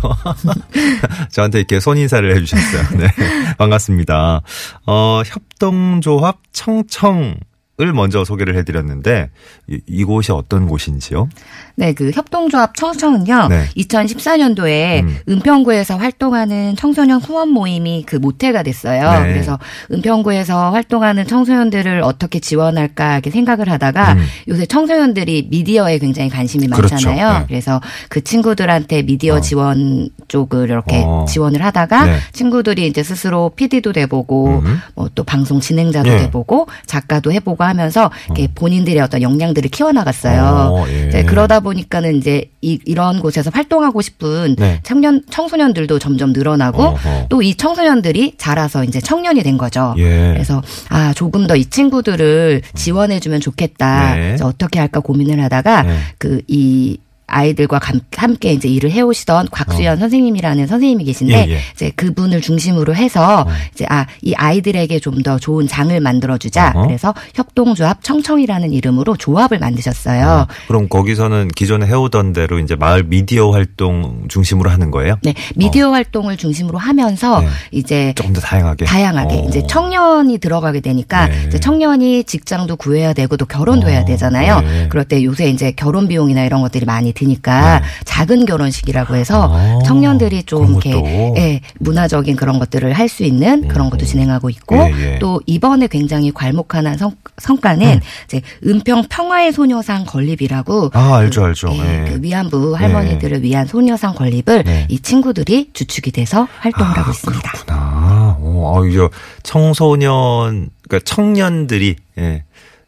저한테 1.31 1.59
이렇게 1.59 1.79
손인사를 1.79 2.35
해주셨어요. 2.35 2.99
네. 2.99 3.07
반갑습니다. 3.57 4.41
어, 4.85 5.21
협동조합 5.25 6.37
청청 6.53 7.35
을 7.81 7.91
먼저 7.91 8.23
소개를 8.23 8.55
해드렸는데 8.57 9.31
이, 9.67 9.81
이곳이 9.87 10.31
어떤 10.31 10.67
곳인지요? 10.67 11.27
네, 11.73 11.93
그 11.93 12.11
협동조합 12.13 12.77
청청은요. 12.77 13.47
네. 13.47 13.65
2014년도에 13.75 15.01
음. 15.01 15.17
은평구에서 15.27 15.97
활동하는 15.97 16.75
청소년 16.75 17.19
후원 17.19 17.49
모임이 17.49 18.03
그 18.05 18.17
모태가 18.17 18.61
됐어요. 18.61 19.23
네. 19.23 19.33
그래서 19.33 19.57
은평구에서 19.91 20.69
활동하는 20.69 21.25
청소년들을 21.25 22.03
어떻게 22.03 22.39
지원할까 22.39 23.13
이렇게 23.13 23.31
생각을 23.31 23.71
하다가 23.71 24.13
음. 24.13 24.25
요새 24.49 24.67
청소년들이 24.67 25.47
미디어에 25.49 25.97
굉장히 25.97 26.29
관심이 26.29 26.67
그렇죠. 26.67 26.93
많잖아요. 26.93 27.39
네. 27.39 27.45
그래서 27.47 27.81
그 28.07 28.23
친구들한테 28.23 29.01
미디어 29.01 29.37
어. 29.37 29.41
지원 29.41 30.09
쪽을 30.27 30.69
이렇게 30.69 31.01
어. 31.03 31.25
지원을 31.27 31.65
하다가 31.65 32.05
네. 32.05 32.17
친구들이 32.33 32.85
이제 32.85 33.01
스스로 33.01 33.49
PD도 33.55 33.93
돼보고 33.93 34.61
음. 34.63 34.79
뭐또 34.93 35.23
방송 35.23 35.59
진행자도 35.59 36.09
예. 36.11 36.17
돼보고 36.17 36.67
작가도 36.85 37.31
해보고 37.31 37.62
하면서 37.67 38.11
이렇게 38.25 38.47
본인들의 38.53 38.99
어떤 39.01 39.21
역량들을 39.21 39.69
키워나갔어요. 39.69 40.43
어, 40.73 40.85
예. 40.89 41.09
네, 41.09 41.23
그러다 41.23 41.59
보니까는 41.59 42.15
이제 42.17 42.45
이, 42.61 42.79
이런 42.85 43.19
곳에서 43.19 43.49
활동하고 43.53 44.01
싶은 44.01 44.55
네. 44.57 44.79
청년 44.83 45.21
청소년들도 45.29 45.99
점점 45.99 46.33
늘어나고. 46.33 46.97
또 47.29 47.41
이 47.43 47.55
청소년들이 47.55 48.35
자라서 48.37 48.83
이제 48.85 48.99
청년이 49.01 49.43
된 49.43 49.57
거죠. 49.57 49.93
예. 49.97 50.31
그래서 50.33 50.61
아 50.89 51.13
조금 51.13 51.45
더 51.47 51.55
이 51.55 51.65
친구들을 51.65 52.61
지원해주면 52.73 53.39
좋겠다. 53.41 54.15
네. 54.15 54.21
그래서 54.21 54.47
어떻게 54.47 54.79
할까 54.79 54.99
고민을 55.01 55.41
하다가 55.43 55.83
네. 55.83 55.97
그이 56.17 56.97
아이들과 57.33 57.79
감- 57.79 57.99
함께 58.15 58.53
이제 58.53 58.67
일을 58.69 58.91
해오시던 58.91 59.47
곽수연 59.51 59.97
선생님이라는 59.99 60.67
선생님이 60.67 61.03
계신데 61.05 61.35
어. 61.35 61.45
예, 61.47 61.51
예. 61.53 61.57
이제 61.73 61.89
그분을 61.95 62.41
중심으로 62.41 62.93
해서 62.95 63.47
이제 63.73 63.85
아 63.89 64.05
이 64.21 64.33
아이들에게 64.35 64.99
좀 64.99 65.23
더 65.23 65.37
좋은 65.39 65.67
장을 65.67 65.97
만들어주자 66.01 66.73
어허. 66.75 66.87
그래서 66.87 67.13
협동조합 67.35 68.03
청청이라는 68.03 68.73
이름으로 68.73 69.15
조합을 69.15 69.59
만드셨어요. 69.59 70.25
아, 70.27 70.47
그럼 70.67 70.89
거기서는 70.89 71.47
기존에 71.49 71.85
해오던 71.85 72.33
대로 72.33 72.59
이제 72.59 72.75
마을 72.75 73.03
미디어 73.03 73.51
활동 73.51 74.25
중심으로 74.27 74.69
하는 74.69 74.91
거예요? 74.91 75.15
네, 75.23 75.33
미디어 75.55 75.91
활동을 75.91 76.35
중심으로 76.37 76.77
하면서 76.77 77.37
어. 77.37 77.41
네. 77.41 77.47
이제 77.71 78.13
조금 78.15 78.33
더 78.33 78.41
다양하게. 78.41 78.85
다양하게 78.85 79.35
어. 79.35 79.45
이제 79.47 79.63
청년이 79.67 80.39
들어가게 80.39 80.79
되니까 80.81 81.27
네. 81.27 81.43
이제 81.47 81.59
청년이 81.59 82.23
직장도 82.25 82.75
구해야 82.77 83.13
되고 83.13 83.37
또 83.37 83.45
결혼도 83.45 83.87
해야 83.89 84.01
어, 84.01 84.05
되잖아요. 84.05 84.59
네. 84.61 84.87
그럴 84.89 85.05
때 85.05 85.23
요새 85.23 85.49
이제 85.49 85.71
결혼 85.71 86.07
비용이나 86.07 86.43
이런 86.43 86.61
것들이 86.61 86.85
많이 86.85 87.13
드니까 87.23 87.79
네. 87.79 87.85
작은 88.05 88.45
결혼식이라고 88.45 89.15
해서 89.15 89.49
아, 89.53 89.79
청년들이 89.85 90.43
좀 90.43 90.71
이렇게. 90.71 91.33
예, 91.37 91.61
문화적인 91.79 92.35
그런 92.35 92.59
것들을 92.59 92.91
할 92.93 93.13
수 93.13 93.23
있는 93.23 93.67
그런 93.67 93.91
것도 93.91 94.05
진행하고 94.05 94.49
있고 94.49 94.75
예, 94.75 95.13
예. 95.13 95.19
또 95.19 95.39
이번에 95.45 95.85
굉장히 95.87 96.31
괄목한 96.31 96.97
성, 96.97 97.11
성과는 97.37 97.99
이제 98.25 98.41
은평 98.65 99.03
평화의 99.09 99.51
소녀상 99.53 100.05
건립이라고 100.05 100.89
아, 100.93 101.15
알죠, 101.17 101.43
알죠. 101.45 101.69
예, 101.73 102.05
예. 102.05 102.09
그 102.09 102.19
위안부 102.23 102.75
할머니들을 102.75 103.43
위한 103.43 103.67
소녀상 103.67 104.15
건립을 104.15 104.63
네. 104.63 104.87
이 104.89 104.99
친구들이 104.99 105.69
주축이 105.73 106.11
돼서 106.11 106.47
활동을 106.59 106.97
하고 106.97 107.11
있습니다. 107.11 107.51
그렇구나. 107.51 108.37
오, 108.41 108.75
아, 108.81 108.87
이제 108.87 108.97
청소년, 109.43 110.69
그러니까 110.87 110.99
청년들이, 111.05 111.95
예. 112.17 112.43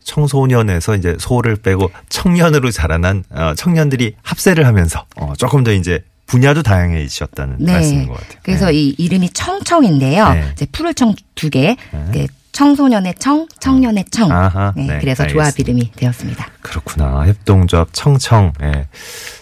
청소년에서 0.06 0.96
이제 0.96 1.16
소를 1.20 1.58
빼고 1.58 1.92
청년으로 2.10 2.72
자라난 2.72 3.24
어, 3.32 3.54
청년들이 3.58 4.16
합세를 4.22 4.66
하면서 4.66 5.06
어, 5.18 5.34
조금 5.38 5.64
더 5.64 5.74
이제 5.74 6.04
분야도 6.28 6.64
다양해지셨다는 6.64 7.58
말씀인 7.60 8.08
것 8.08 8.14
같아요. 8.14 8.40
그래서 8.44 8.68
네. 8.68 8.74
이 8.76 8.96
이름이 8.98 9.32
청청인데요. 9.32 10.34
네. 10.34 10.50
이제 10.54 10.66
푸를 10.72 10.94
청 10.94 11.14
두 11.36 11.50
개. 11.50 11.76
그 12.14 12.26
청소년의 12.54 13.16
청, 13.20 13.46
청년의 13.60 14.06
청. 14.12 14.32
아하, 14.32 14.72
네, 14.78 14.88
네, 14.88 14.98
그래서 15.02 15.24
알겠습니다. 15.24 15.34
조합 15.52 15.60
이름이 15.60 15.92
되었습니다. 15.98 16.48
그렇구나. 16.62 17.28
협동조합 17.28 17.90
청청. 17.92 18.54
예. 18.64 18.88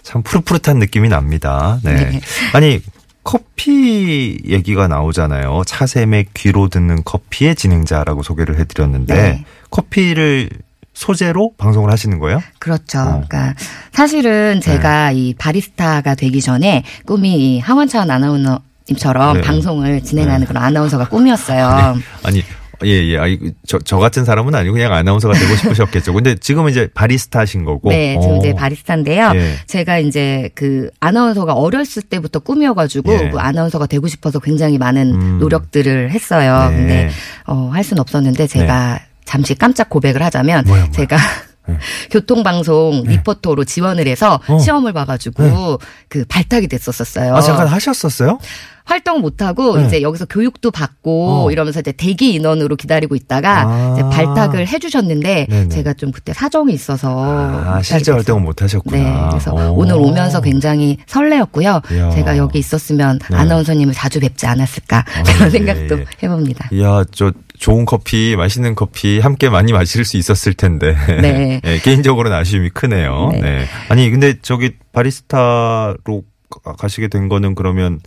참 0.02 0.24
푸릇푸릇한 0.24 0.80
느낌이 0.80 1.10
납니다. 1.10 1.80
네. 1.84 1.94
네. 2.10 2.22
아니, 2.54 2.82
커피 3.24 4.40
얘기가 4.46 4.88
나오잖아요. 4.88 5.62
차샘의 5.66 6.26
귀로 6.34 6.68
듣는 6.70 7.04
커피의 7.06 7.56
진행자라고 7.56 8.24
소개를 8.24 8.60
해드렸는데, 8.60 9.14
네. 9.14 9.46
커피를 9.74 10.50
소재로 10.94 11.54
방송을 11.58 11.92
하시는 11.92 12.20
거예요? 12.20 12.42
그렇죠. 12.60 13.00
어. 13.00 13.24
그러니까 13.28 13.56
사실은 13.92 14.62
제가 14.62 15.10
네. 15.10 15.16
이 15.16 15.34
바리스타가 15.34 16.14
되기 16.14 16.40
전에 16.42 16.84
꿈이 17.06 17.56
이 17.56 17.60
하원찬 17.60 18.12
아나운서 18.12 18.62
님처럼 18.88 19.38
네. 19.38 19.42
방송을 19.42 20.04
진행하는 20.04 20.42
네. 20.42 20.46
그런 20.46 20.64
아나운서가 20.64 21.08
꿈이었어요. 21.10 21.98
아니, 22.24 22.44
예, 22.86 22.90
예. 22.90 23.18
아니, 23.18 23.40
저, 23.66 23.80
저 23.80 23.98
같은 23.98 24.26
사람은 24.26 24.54
아니고 24.54 24.74
그냥 24.74 24.94
아나운서가 24.94 25.34
되고 25.34 25.56
싶으셨겠죠. 25.56 26.14
근데 26.14 26.36
지금은 26.36 26.70
이제 26.70 26.90
바리스타 26.94 27.40
하신 27.40 27.64
거고. 27.64 27.90
네, 27.90 28.20
지금 28.22 28.38
이제 28.38 28.52
어. 28.52 28.56
바리스타인데요. 28.56 29.32
예. 29.34 29.56
제가 29.66 29.98
이제 29.98 30.52
그 30.54 30.90
아나운서가 31.00 31.54
어렸을 31.54 32.04
때부터 32.04 32.40
꿈이어가지고 32.40 33.14
예. 33.14 33.30
그 33.30 33.40
아나운서가 33.40 33.88
되고 33.88 34.08
싶어서 34.08 34.40
굉장히 34.40 34.78
많은 34.78 35.16
음. 35.16 35.40
노력들을 35.40 36.12
했어요. 36.12 36.70
네. 36.70 36.76
근데 36.76 37.10
어, 37.48 37.72
할 37.74 37.84
수는 37.84 38.02
없었는데 38.02 38.46
제가 38.46 39.00
잠시 39.26 39.56
깜짝 39.56 39.90
고백을 39.90 40.22
하자면 40.24 40.66
뭐야, 40.66 40.82
뭐야. 40.82 40.92
제가 40.92 41.18
교통방송 42.12 43.04
리포터로 43.08 43.64
지원을 43.64 44.08
해서 44.08 44.40
어. 44.48 44.60
시험을 44.60 44.94
봐가지고 44.94 45.80
그 46.10 46.26
발탁이 46.28 46.68
됐었었어요. 46.68 47.36
아, 47.36 47.42
잠깐 47.42 47.68
하셨었어요? 47.68 48.40
활동 48.86 49.22
못하고 49.22 49.78
네. 49.78 49.86
이제 49.86 50.02
여기서 50.02 50.26
교육도 50.26 50.72
받고 50.72 51.46
어. 51.46 51.52
이러면서 51.52 51.80
이제 51.80 51.92
대기 51.92 52.34
인원으로 52.34 52.76
기다리고 52.76 53.16
있다가 53.16 53.64
아. 53.66 54.10
발탁을 54.12 54.68
해주셨는데 54.68 55.48
네네. 55.50 55.70
제가 55.70 55.94
좀 55.94 56.12
그때 56.12 56.34
사정이 56.34 56.74
있어서 56.74 57.64
아, 57.66 57.82
실제 57.82 58.00
됐어요. 58.00 58.16
활동은 58.16 58.44
못 58.44 58.62
하셨구나. 58.62 58.98
네, 58.98 59.28
그래서 59.30 59.54
오. 59.54 59.78
오늘 59.78 59.96
오면서 59.96 60.42
굉장히 60.42 60.98
설레었고요. 61.08 61.82
이야. 61.92 62.10
제가 62.12 62.38
여기 62.38 62.60
있었으면 62.60 63.20
네. 63.30 63.38
아나운서님을 63.38 63.94
자주 63.94 64.20
뵙지 64.20 64.46
않았을까 64.46 64.98
아, 64.98 65.24
그런 65.24 65.48
예, 65.48 65.50
생각도 65.50 66.00
예. 66.00 66.06
해봅니다. 66.22 66.70
이야, 66.72 67.04
저 67.12 67.32
좋은 67.58 67.86
커피, 67.86 68.36
맛있는 68.36 68.76
커피 68.76 69.20
함께 69.20 69.50
많이 69.50 69.72
마실 69.72 70.04
수 70.04 70.18
있었을 70.18 70.54
텐데. 70.54 70.96
네. 71.22 71.62
예, 71.66 71.80
개인적으로는 71.80 72.36
아쉬움이 72.38 72.72
크네요. 72.72 73.30
네. 73.34 73.40
네. 73.42 73.66
아니, 73.90 74.10
근데 74.10 74.36
저기 74.42 74.72
바리스타로 74.92 76.24
가- 76.64 76.74
가시게 76.74 77.08
된 77.08 77.30
거는 77.30 77.56
그러면 77.56 78.00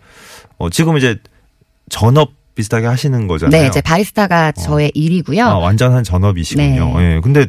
어, 0.58 0.70
지금 0.70 0.96
이제 0.96 1.18
전업 1.88 2.30
비슷하게 2.54 2.86
하시는 2.86 3.26
거잖아요. 3.26 3.60
네, 3.62 3.68
이제 3.68 3.80
바리스타가 3.82 4.52
저의 4.52 4.90
일이고요. 4.94 5.44
아, 5.44 5.58
완전한 5.58 6.04
전업이시군요. 6.04 6.98
네. 6.98 7.16
예. 7.16 7.20
근데 7.20 7.46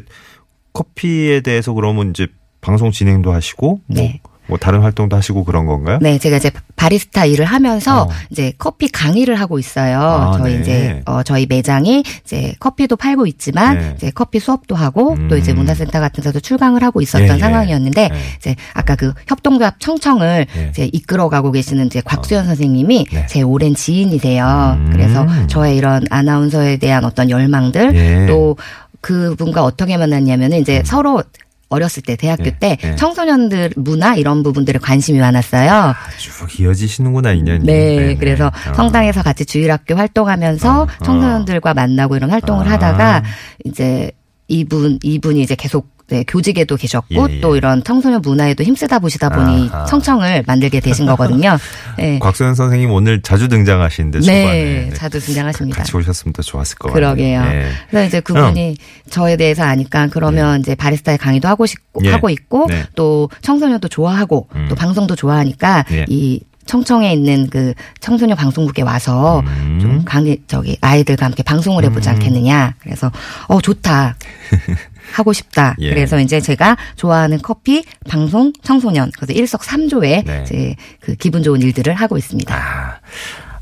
커피에 0.72 1.40
대해서 1.40 1.72
그러면 1.72 2.10
이제 2.10 2.26
방송 2.60 2.90
진행도 2.90 3.32
하시고 3.32 3.80
뭐, 3.86 3.96
네. 3.96 4.20
뭐 4.48 4.58
다른 4.58 4.80
활동도 4.80 5.16
하시고 5.16 5.44
그런 5.44 5.66
건가요? 5.66 5.98
네, 6.00 6.18
제가 6.18 6.38
이제 6.38 6.50
바리스타 6.76 7.26
일을 7.26 7.44
하면서 7.44 8.04
어. 8.04 8.08
이제 8.30 8.52
커피 8.58 8.88
강의를 8.88 9.34
하고 9.36 9.58
있어요. 9.58 10.00
아, 10.00 10.38
저희 10.38 10.54
네. 10.54 10.60
이제 10.60 11.02
어 11.06 11.22
저희 11.22 11.46
매장이 11.46 12.02
이제 12.24 12.54
커피도 12.58 12.96
팔고 12.96 13.26
있지만 13.26 13.78
네. 13.78 13.92
이제 13.96 14.10
커피 14.10 14.40
수업도 14.40 14.74
하고 14.74 15.12
음. 15.12 15.28
또 15.28 15.36
이제 15.36 15.52
문화센터 15.52 16.00
같은 16.00 16.24
데도 16.24 16.40
출강을 16.40 16.82
하고 16.82 17.00
있었던 17.00 17.28
예, 17.28 17.34
예. 17.34 17.38
상황이었는데 17.38 18.08
네. 18.08 18.18
이제 18.38 18.56
아까 18.72 18.96
그 18.96 19.12
협동조합 19.26 19.80
청청을 19.80 20.46
네. 20.54 20.68
이제 20.70 20.90
이끌어가고 20.92 21.52
계시는 21.52 21.86
이제 21.86 22.00
곽수연 22.00 22.46
선생님이 22.46 23.06
네. 23.12 23.26
제 23.26 23.42
오랜 23.42 23.74
지인이세요. 23.74 24.78
음. 24.78 24.90
그래서 24.92 25.26
저의 25.48 25.76
이런 25.76 26.04
아나운서에 26.10 26.78
대한 26.78 27.04
어떤 27.04 27.28
열망들 27.28 27.94
예. 27.94 28.26
또 28.26 28.56
그분과 29.00 29.62
어떻게 29.62 29.96
만났냐면은 29.96 30.58
이제 30.58 30.82
서로 30.84 31.22
어렸을 31.68 32.02
때 32.02 32.16
대학교 32.16 32.44
네, 32.44 32.58
때 32.58 32.76
네. 32.80 32.96
청소년들 32.96 33.72
문화 33.76 34.14
이런 34.16 34.42
부분들에 34.42 34.78
관심이 34.78 35.18
많았어요. 35.18 35.94
쭉 36.16 36.60
이어지시는구나 36.60 37.32
인연이. 37.32 37.64
네, 37.64 37.96
네네. 37.96 38.14
그래서 38.16 38.46
어. 38.46 38.74
성당에서 38.74 39.22
같이 39.22 39.44
주일학교 39.44 39.94
활동하면서 39.94 40.82
어. 40.82 40.88
청소년들과 41.04 41.74
만나고 41.74 42.16
이런 42.16 42.30
활동을 42.30 42.66
아. 42.68 42.72
하다가 42.72 43.22
이제 43.64 44.10
이분 44.48 44.98
이분이 45.02 45.42
이제 45.42 45.54
계속 45.54 45.97
네, 46.08 46.24
교직에도 46.26 46.76
계셨고 46.76 47.28
예, 47.30 47.34
예. 47.36 47.40
또 47.40 47.54
이런 47.54 47.84
청소년 47.84 48.22
문화에도 48.22 48.64
힘쓰다 48.64 48.98
보시다 48.98 49.28
보니 49.28 49.68
아하. 49.70 49.84
청청을 49.84 50.44
만들게 50.46 50.80
되신 50.80 51.04
거거든요. 51.04 51.58
네. 51.98 52.18
곽소연 52.20 52.54
선생님 52.54 52.90
오늘 52.90 53.20
자주 53.20 53.48
등장하시는데 53.48 54.20
네, 54.20 54.44
네. 54.88 54.90
자주 54.94 55.20
등장하십니다. 55.20 55.76
같이 55.76 55.94
오셨으면 55.94 56.32
더 56.32 56.40
좋았을 56.42 56.78
것 56.78 56.92
그러게요. 56.92 57.40
같아요. 57.40 57.60
네. 57.60 57.68
그래서 57.90 58.06
이제 58.08 58.20
그분이 58.20 58.76
저에 59.10 59.36
대해서 59.36 59.64
아니까 59.64 60.06
그러면 60.06 60.60
이제 60.60 60.74
바리스타의 60.74 61.18
강의도 61.18 61.46
하고 61.46 61.66
싶고 61.66 62.00
예. 62.04 62.10
하고 62.12 62.30
있고 62.30 62.66
네. 62.68 62.84
또 62.94 63.28
청소년도 63.42 63.88
좋아하고 63.88 64.48
음. 64.54 64.66
또 64.70 64.74
방송도 64.74 65.14
좋아하니까 65.14 65.84
예. 65.92 66.06
이 66.08 66.40
청청에 66.64 67.12
있는 67.12 67.48
그 67.50 67.72
청소년 68.00 68.36
방송국에 68.36 68.82
와서 68.82 69.40
음. 69.40 69.78
좀 69.80 70.04
강의 70.04 70.38
저기 70.46 70.76
아이들과 70.80 71.26
함께 71.26 71.42
방송을 71.42 71.84
해보지 71.84 72.08
않겠느냐. 72.10 72.74
그래서 72.78 73.10
어 73.46 73.60
좋다. 73.60 74.16
하고 75.12 75.32
싶다. 75.32 75.74
예. 75.80 75.90
그래서 75.90 76.20
이제 76.20 76.40
제가 76.40 76.76
좋아하는 76.96 77.38
커피, 77.42 77.84
방송, 78.08 78.52
청소년 78.62 79.10
그래서 79.16 79.32
일석삼조의 79.32 80.24
네. 80.24 80.42
이제 80.44 80.76
그 81.00 81.14
기분 81.14 81.42
좋은 81.42 81.62
일들을 81.62 81.94
하고 81.94 82.18
있습니다. 82.18 82.54
아, 82.54 82.98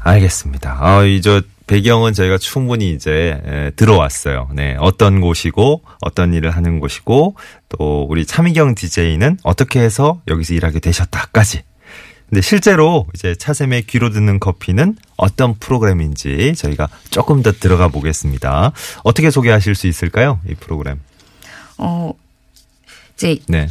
알겠습니다. 0.00 0.78
아, 0.80 1.04
이저 1.04 1.42
배경은 1.66 2.12
저희가 2.12 2.38
충분히 2.38 2.92
이제 2.92 3.40
에, 3.44 3.70
들어왔어요. 3.70 4.48
네, 4.54 4.76
어떤 4.78 5.20
곳이고 5.20 5.82
어떤 6.00 6.32
일을 6.32 6.50
하는 6.50 6.78
곳이고 6.78 7.35
또 7.70 8.06
우리 8.09 8.24
차미경 8.24 8.76
DJ는 8.76 9.38
어떻게 9.42 9.80
해서 9.80 10.20
여기서 10.28 10.54
일하게 10.54 10.78
되셨다까지. 10.78 11.62
근데 12.28 12.40
실제로 12.40 13.06
이제 13.14 13.35
차샘의 13.37 13.82
귀로 13.82 14.11
듣는 14.11 14.40
커피는 14.40 14.96
어떤 15.16 15.54
프로그램인지 15.59 16.54
저희가 16.56 16.88
조금 17.11 17.42
더 17.42 17.52
들어가 17.52 17.88
보겠습니다. 17.88 18.72
어떻게 19.04 19.30
소개하실 19.30 19.74
수 19.76 19.87
있을까요? 19.87 20.40
이 20.48 20.54
프로그램. 20.54 20.98
어 21.79 22.12
이제 23.15 23.39
네. 23.49 23.69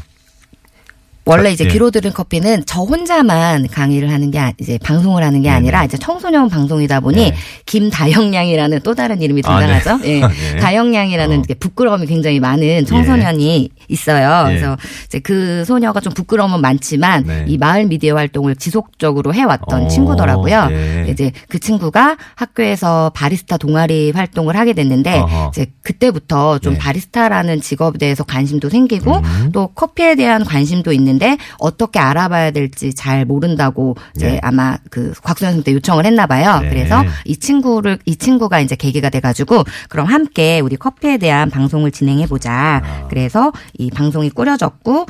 원래 1.27 1.45
자, 1.45 1.49
이제 1.49 1.63
예. 1.65 1.69
귀로 1.69 1.89
들은 1.89 2.13
커피는 2.13 2.63
저 2.67 2.81
혼자만 2.81 3.67
강의를 3.67 4.11
하는 4.11 4.29
게 4.29 4.37
아- 4.39 4.53
이제 4.59 4.77
방송을 4.83 5.23
하는 5.23 5.41
게 5.41 5.49
아니라 5.49 5.83
이제 5.83 5.97
청소년 5.97 6.49
방송이다 6.49 6.99
보니 6.99 7.15
네. 7.31 7.35
김다영양이라는 7.65 8.81
또 8.83 8.93
다른 8.93 9.21
이름이 9.21 9.41
아, 9.45 9.59
네. 9.59 9.65
등장하죠. 9.79 10.05
예. 10.07 10.19
네. 10.21 10.59
다영양이라는 10.59 11.39
어. 11.39 11.43
부끄러움이 11.59 12.05
굉장히 12.05 12.39
많은 12.39 12.85
청소년이 12.85 13.69
있어요. 13.87 14.45
예. 14.49 14.55
그래서 14.55 14.77
이제 15.05 15.19
그 15.19 15.65
소녀가 15.65 15.99
좀 15.99 16.13
부끄러움은 16.13 16.61
많지만 16.61 17.23
네. 17.25 17.45
이 17.47 17.57
마을 17.57 17.85
미디어 17.87 18.15
활동을 18.15 18.55
지속적으로 18.55 19.33
해왔던 19.33 19.85
어, 19.85 19.87
친구더라고요. 19.87 20.67
예. 20.71 21.07
이제 21.09 21.31
그 21.49 21.57
친구가 21.59 22.17
학교에서 22.35 23.11
바리스타 23.15 23.57
동아리 23.57 24.11
활동을 24.11 24.55
하게 24.57 24.73
됐는데 24.73 25.19
어허. 25.19 25.51
이제 25.53 25.65
그때부터 25.81 26.59
좀 26.59 26.73
예. 26.73 26.77
바리스타라는 26.77 27.61
직업에 27.61 27.97
대해서 27.97 28.23
관심도 28.23 28.69
생기고 28.69 29.17
음. 29.17 29.49
또 29.53 29.67
커피에 29.67 30.13
대한 30.13 30.43
관심도 30.43 30.91
있는데 30.93 31.14
있는데 31.15 31.37
어떻게 31.57 31.99
알아봐야 31.99 32.51
될지 32.51 32.93
잘 32.93 33.25
모른다고 33.25 33.95
이제 34.15 34.31
네. 34.31 34.39
아마 34.43 34.77
그 34.89 35.13
곽수현 35.23 35.53
선생님께 35.53 35.73
요청을 35.73 36.05
했나 36.05 36.27
봐요. 36.27 36.59
네. 36.61 36.69
그래서 36.69 37.03
이 37.25 37.37
친구를 37.37 37.99
이 38.05 38.15
친구가 38.15 38.59
이제 38.59 38.75
계기가 38.75 39.09
돼가지고 39.09 39.63
그럼 39.89 40.05
함께 40.07 40.59
우리 40.59 40.75
커피에 40.75 41.17
대한 41.17 41.49
방송을 41.49 41.91
진행해 41.91 42.27
보자. 42.27 42.81
아. 42.85 43.07
그래서 43.09 43.51
이 43.77 43.89
방송이 43.89 44.29
꾸려졌고 44.29 45.05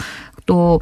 또 0.45 0.79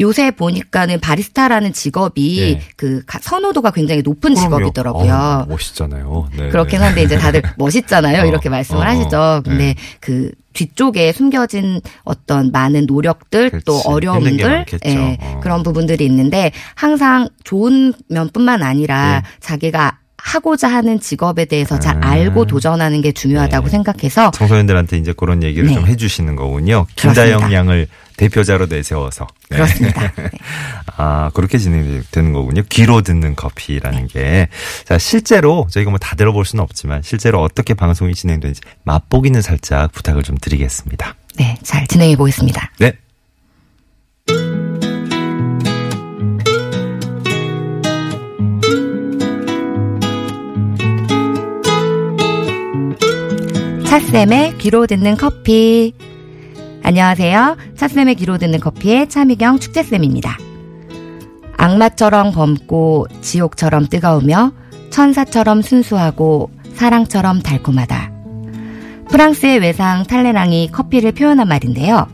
요새 0.00 0.30
보니까는 0.30 0.98
바리스타라는 1.00 1.74
직업이 1.74 2.54
네. 2.58 2.62
그 2.76 3.02
가- 3.06 3.18
선호도가 3.20 3.70
굉장히 3.70 4.00
높은 4.00 4.34
직업이더라고요. 4.34 5.12
어, 5.12 5.44
멋있잖아요. 5.46 6.28
네, 6.38 6.48
그렇긴 6.48 6.78
네. 6.80 6.86
한데 6.86 7.02
이제 7.02 7.18
다들 7.18 7.42
멋있잖아요. 7.58 8.22
어, 8.22 8.24
이렇게 8.24 8.48
말씀을 8.48 8.80
어, 8.80 8.88
하시죠. 8.90 9.42
근데 9.44 9.64
네. 9.64 9.74
그 10.00 10.30
뒤쪽에 10.52 11.12
숨겨진 11.12 11.80
어떤 12.04 12.50
많은 12.50 12.86
노력들 12.86 13.50
또 13.64 13.80
그렇지. 13.80 13.82
게 13.82 13.88
어려움들. 13.88 14.66
예, 14.86 15.18
어. 15.20 15.40
그런 15.40 15.62
부분들이 15.62 16.04
있는데 16.06 16.52
항상 16.74 17.28
좋은 17.44 17.92
면뿐만 18.08 18.62
아니라 18.62 19.22
네. 19.22 19.28
자기가 19.40 19.98
하고자 20.22 20.68
하는 20.68 21.00
직업에 21.00 21.46
대해서 21.46 21.78
잘 21.78 21.96
음. 21.96 22.04
알고 22.04 22.46
도전하는 22.46 23.00
게 23.00 23.12
중요하다고 23.12 23.66
네. 23.66 23.70
생각해서 23.70 24.30
청소년들한테 24.32 24.98
이제 24.98 25.14
그런 25.16 25.42
얘기를 25.42 25.68
네. 25.68 25.74
좀 25.74 25.86
해주시는 25.86 26.36
거군요. 26.36 26.86
김다영. 26.96 27.52
양을 27.52 27.86
대표자로 28.20 28.66
내세워서. 28.66 29.26
네. 29.48 29.56
그렇습니다. 29.56 30.12
네. 30.14 30.30
아, 30.98 31.30
그렇게 31.32 31.56
진행되는 31.56 32.32
거군요. 32.34 32.62
귀로 32.68 33.00
듣는 33.00 33.34
커피라는 33.34 34.08
게. 34.08 34.48
자, 34.84 34.98
실제로 34.98 35.66
저희가 35.70 35.90
뭐 35.90 35.98
다 36.00 36.16
들어볼 36.16 36.44
수는 36.44 36.62
없지만 36.62 37.02
실제로 37.02 37.40
어떻게 37.42 37.72
방송이 37.74 38.14
진행되는지 38.14 38.60
맛보기는 38.84 39.40
살짝 39.42 39.92
부탁을 39.92 40.22
좀 40.22 40.36
드리겠습니다. 40.38 41.14
네, 41.36 41.56
잘 41.62 41.86
진행해 41.86 42.16
보겠습니다. 42.16 42.70
네. 42.78 42.92
차쌤의 53.86 54.58
귀로 54.58 54.86
듣는 54.86 55.16
커피. 55.16 55.92
안녕하세요. 56.82 57.56
차쌤의 57.76 58.16
귀로 58.16 58.38
듣는 58.38 58.58
커피의 58.58 59.08
차미경 59.08 59.58
축제쌤입니다. 59.58 60.38
악마처럼 61.56 62.32
검고 62.32 63.06
지옥처럼 63.20 63.86
뜨거우며 63.86 64.52
천사처럼 64.90 65.62
순수하고 65.62 66.50
사랑처럼 66.74 67.42
달콤하다. 67.42 68.10
프랑스의 69.10 69.58
외상 69.58 70.04
탈레랑이 70.04 70.70
커피를 70.72 71.12
표현한 71.12 71.46
말인데요. 71.48 72.06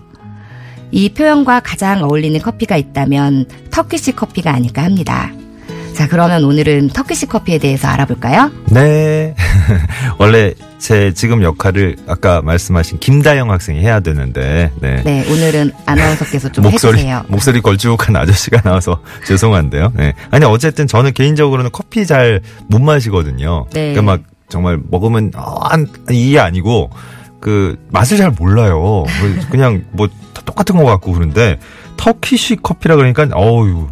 이 0.91 1.11
표현과 1.11 1.61
가장 1.61 2.03
어울리는 2.03 2.39
커피가 2.41 2.77
있다면 2.77 3.47
터키시 3.71 4.13
커피가 4.13 4.53
아닐까 4.53 4.83
합니다. 4.83 5.33
자, 5.97 6.07
그러면 6.09 6.45
오늘은 6.45 6.89
터키시 6.89 7.25
커피에 7.25 7.57
대해서 7.57 7.89
알아볼까요? 7.89 8.51
네. 8.67 9.35
원래 10.19 10.53
제 10.79 11.15
지금 11.15 11.43
역할을 11.43 11.97
아까 12.07 12.43
말씀하신 12.43 12.99
김다영 12.99 13.51
학생이 13.51 13.81
해야 13.81 14.01
되는데, 14.01 14.71
네. 14.81 15.03
네, 15.05 15.25
오늘은 15.33 15.73
아나운서께서 15.87 16.53
좀 16.53 16.65
목소리 16.65 16.99
해주세요. 16.99 17.25
목소리 17.29 17.63
걸쭉한 17.63 18.15
아저씨가 18.15 18.61
나와서 18.61 19.01
죄송한데요. 19.27 19.95
네. 19.95 20.13
아니 20.31 20.45
어쨌든 20.45 20.87
저는 20.87 21.15
개인적으로는 21.15 21.71
커피 21.73 22.05
잘 22.05 22.43
못 22.69 22.81
마시거든요. 22.83 23.65
네. 23.73 23.93
그러니까 23.95 24.03
막 24.03 24.21
정말 24.51 24.79
먹으면 24.91 25.33
어, 25.35 25.61
한 25.63 25.87
이게 26.11 26.39
아니고 26.39 26.91
그 27.41 27.77
맛을 27.91 28.19
잘 28.19 28.31
몰라요. 28.33 28.79
뭐 28.79 29.07
그냥 29.51 29.85
뭐다 29.93 30.43
똑같은 30.45 30.77
것 30.77 30.85
같고 30.85 31.13
그런데 31.13 31.59
터키식 31.97 32.63
커피라 32.63 32.97
그러니까 32.97 33.27
어유 33.35 33.89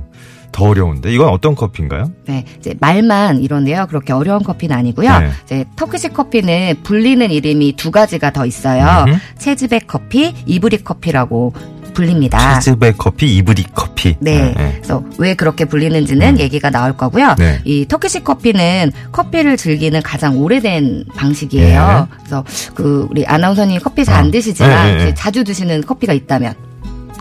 더 0.55 0.67
어려운데 0.67 1.13
이건 1.13 1.31
어떤 1.31 1.57
커피인가요? 1.57 2.13
네, 2.27 2.45
이제 2.61 2.75
말만 2.79 3.43
이런데요. 3.43 3.87
그렇게 3.89 4.13
어려운 4.13 4.45
커피는 4.45 4.77
아니고요. 4.77 5.19
네. 5.19 5.31
이제 5.45 5.65
터키식 5.75 6.15
커피는 6.15 6.77
불리는 6.85 7.29
이름이 7.29 7.75
두 7.75 7.91
가지가 7.91 8.33
더 8.33 8.47
있어요. 8.47 9.05
음흠. 9.09 9.19
체즈백 9.37 9.89
커피, 9.89 10.33
이브릭 10.47 10.85
커피라고 10.85 11.53
불립니다. 11.93 12.61
치즈백 12.61 12.99
커피, 12.99 13.35
이브리 13.37 13.65
커피. 13.75 14.11
아. 14.11 14.17
네. 14.21 14.55
네. 14.57 14.73
그래서 14.77 15.03
왜 15.19 15.35
그렇게 15.35 15.65
불리는지는 15.65 16.35
음. 16.35 16.39
얘기가 16.39 16.71
나올 16.71 16.97
거고요. 16.97 17.35
네. 17.37 17.61
이 17.65 17.87
터키식 17.89 18.23
커피는 18.23 18.93
커피를 19.11 19.57
즐기는 19.57 20.01
가장 20.03 20.39
오래된 20.39 21.07
방식이에요. 21.17 22.09
그래서 22.19 22.45
그 22.75 23.09
우리 23.11 23.27
아나운서님 23.27 23.81
커피 23.81 24.05
잘안 24.05 24.29
어. 24.29 24.31
드시지만 24.31 24.87
네, 24.87 24.97
네, 24.99 25.05
네. 25.07 25.15
자주 25.15 25.43
드시는 25.43 25.81
커피가 25.83 26.13
있다면 26.13 26.55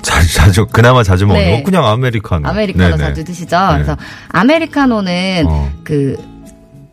자주 0.03 0.33
자주 0.33 0.67
그나마 0.67 1.01
자주 1.01 1.25
먹는 1.25 1.43
네. 1.43 1.57
거 1.57 1.63
그냥 1.63 1.85
아메리카노. 1.85 2.47
아메리카노 2.47 2.97
네네. 2.97 2.97
자주 2.97 3.23
드시죠. 3.23 3.57
그래서 3.73 3.97
아메리카노는 4.29 5.45
어. 5.47 5.71
그 5.83 6.15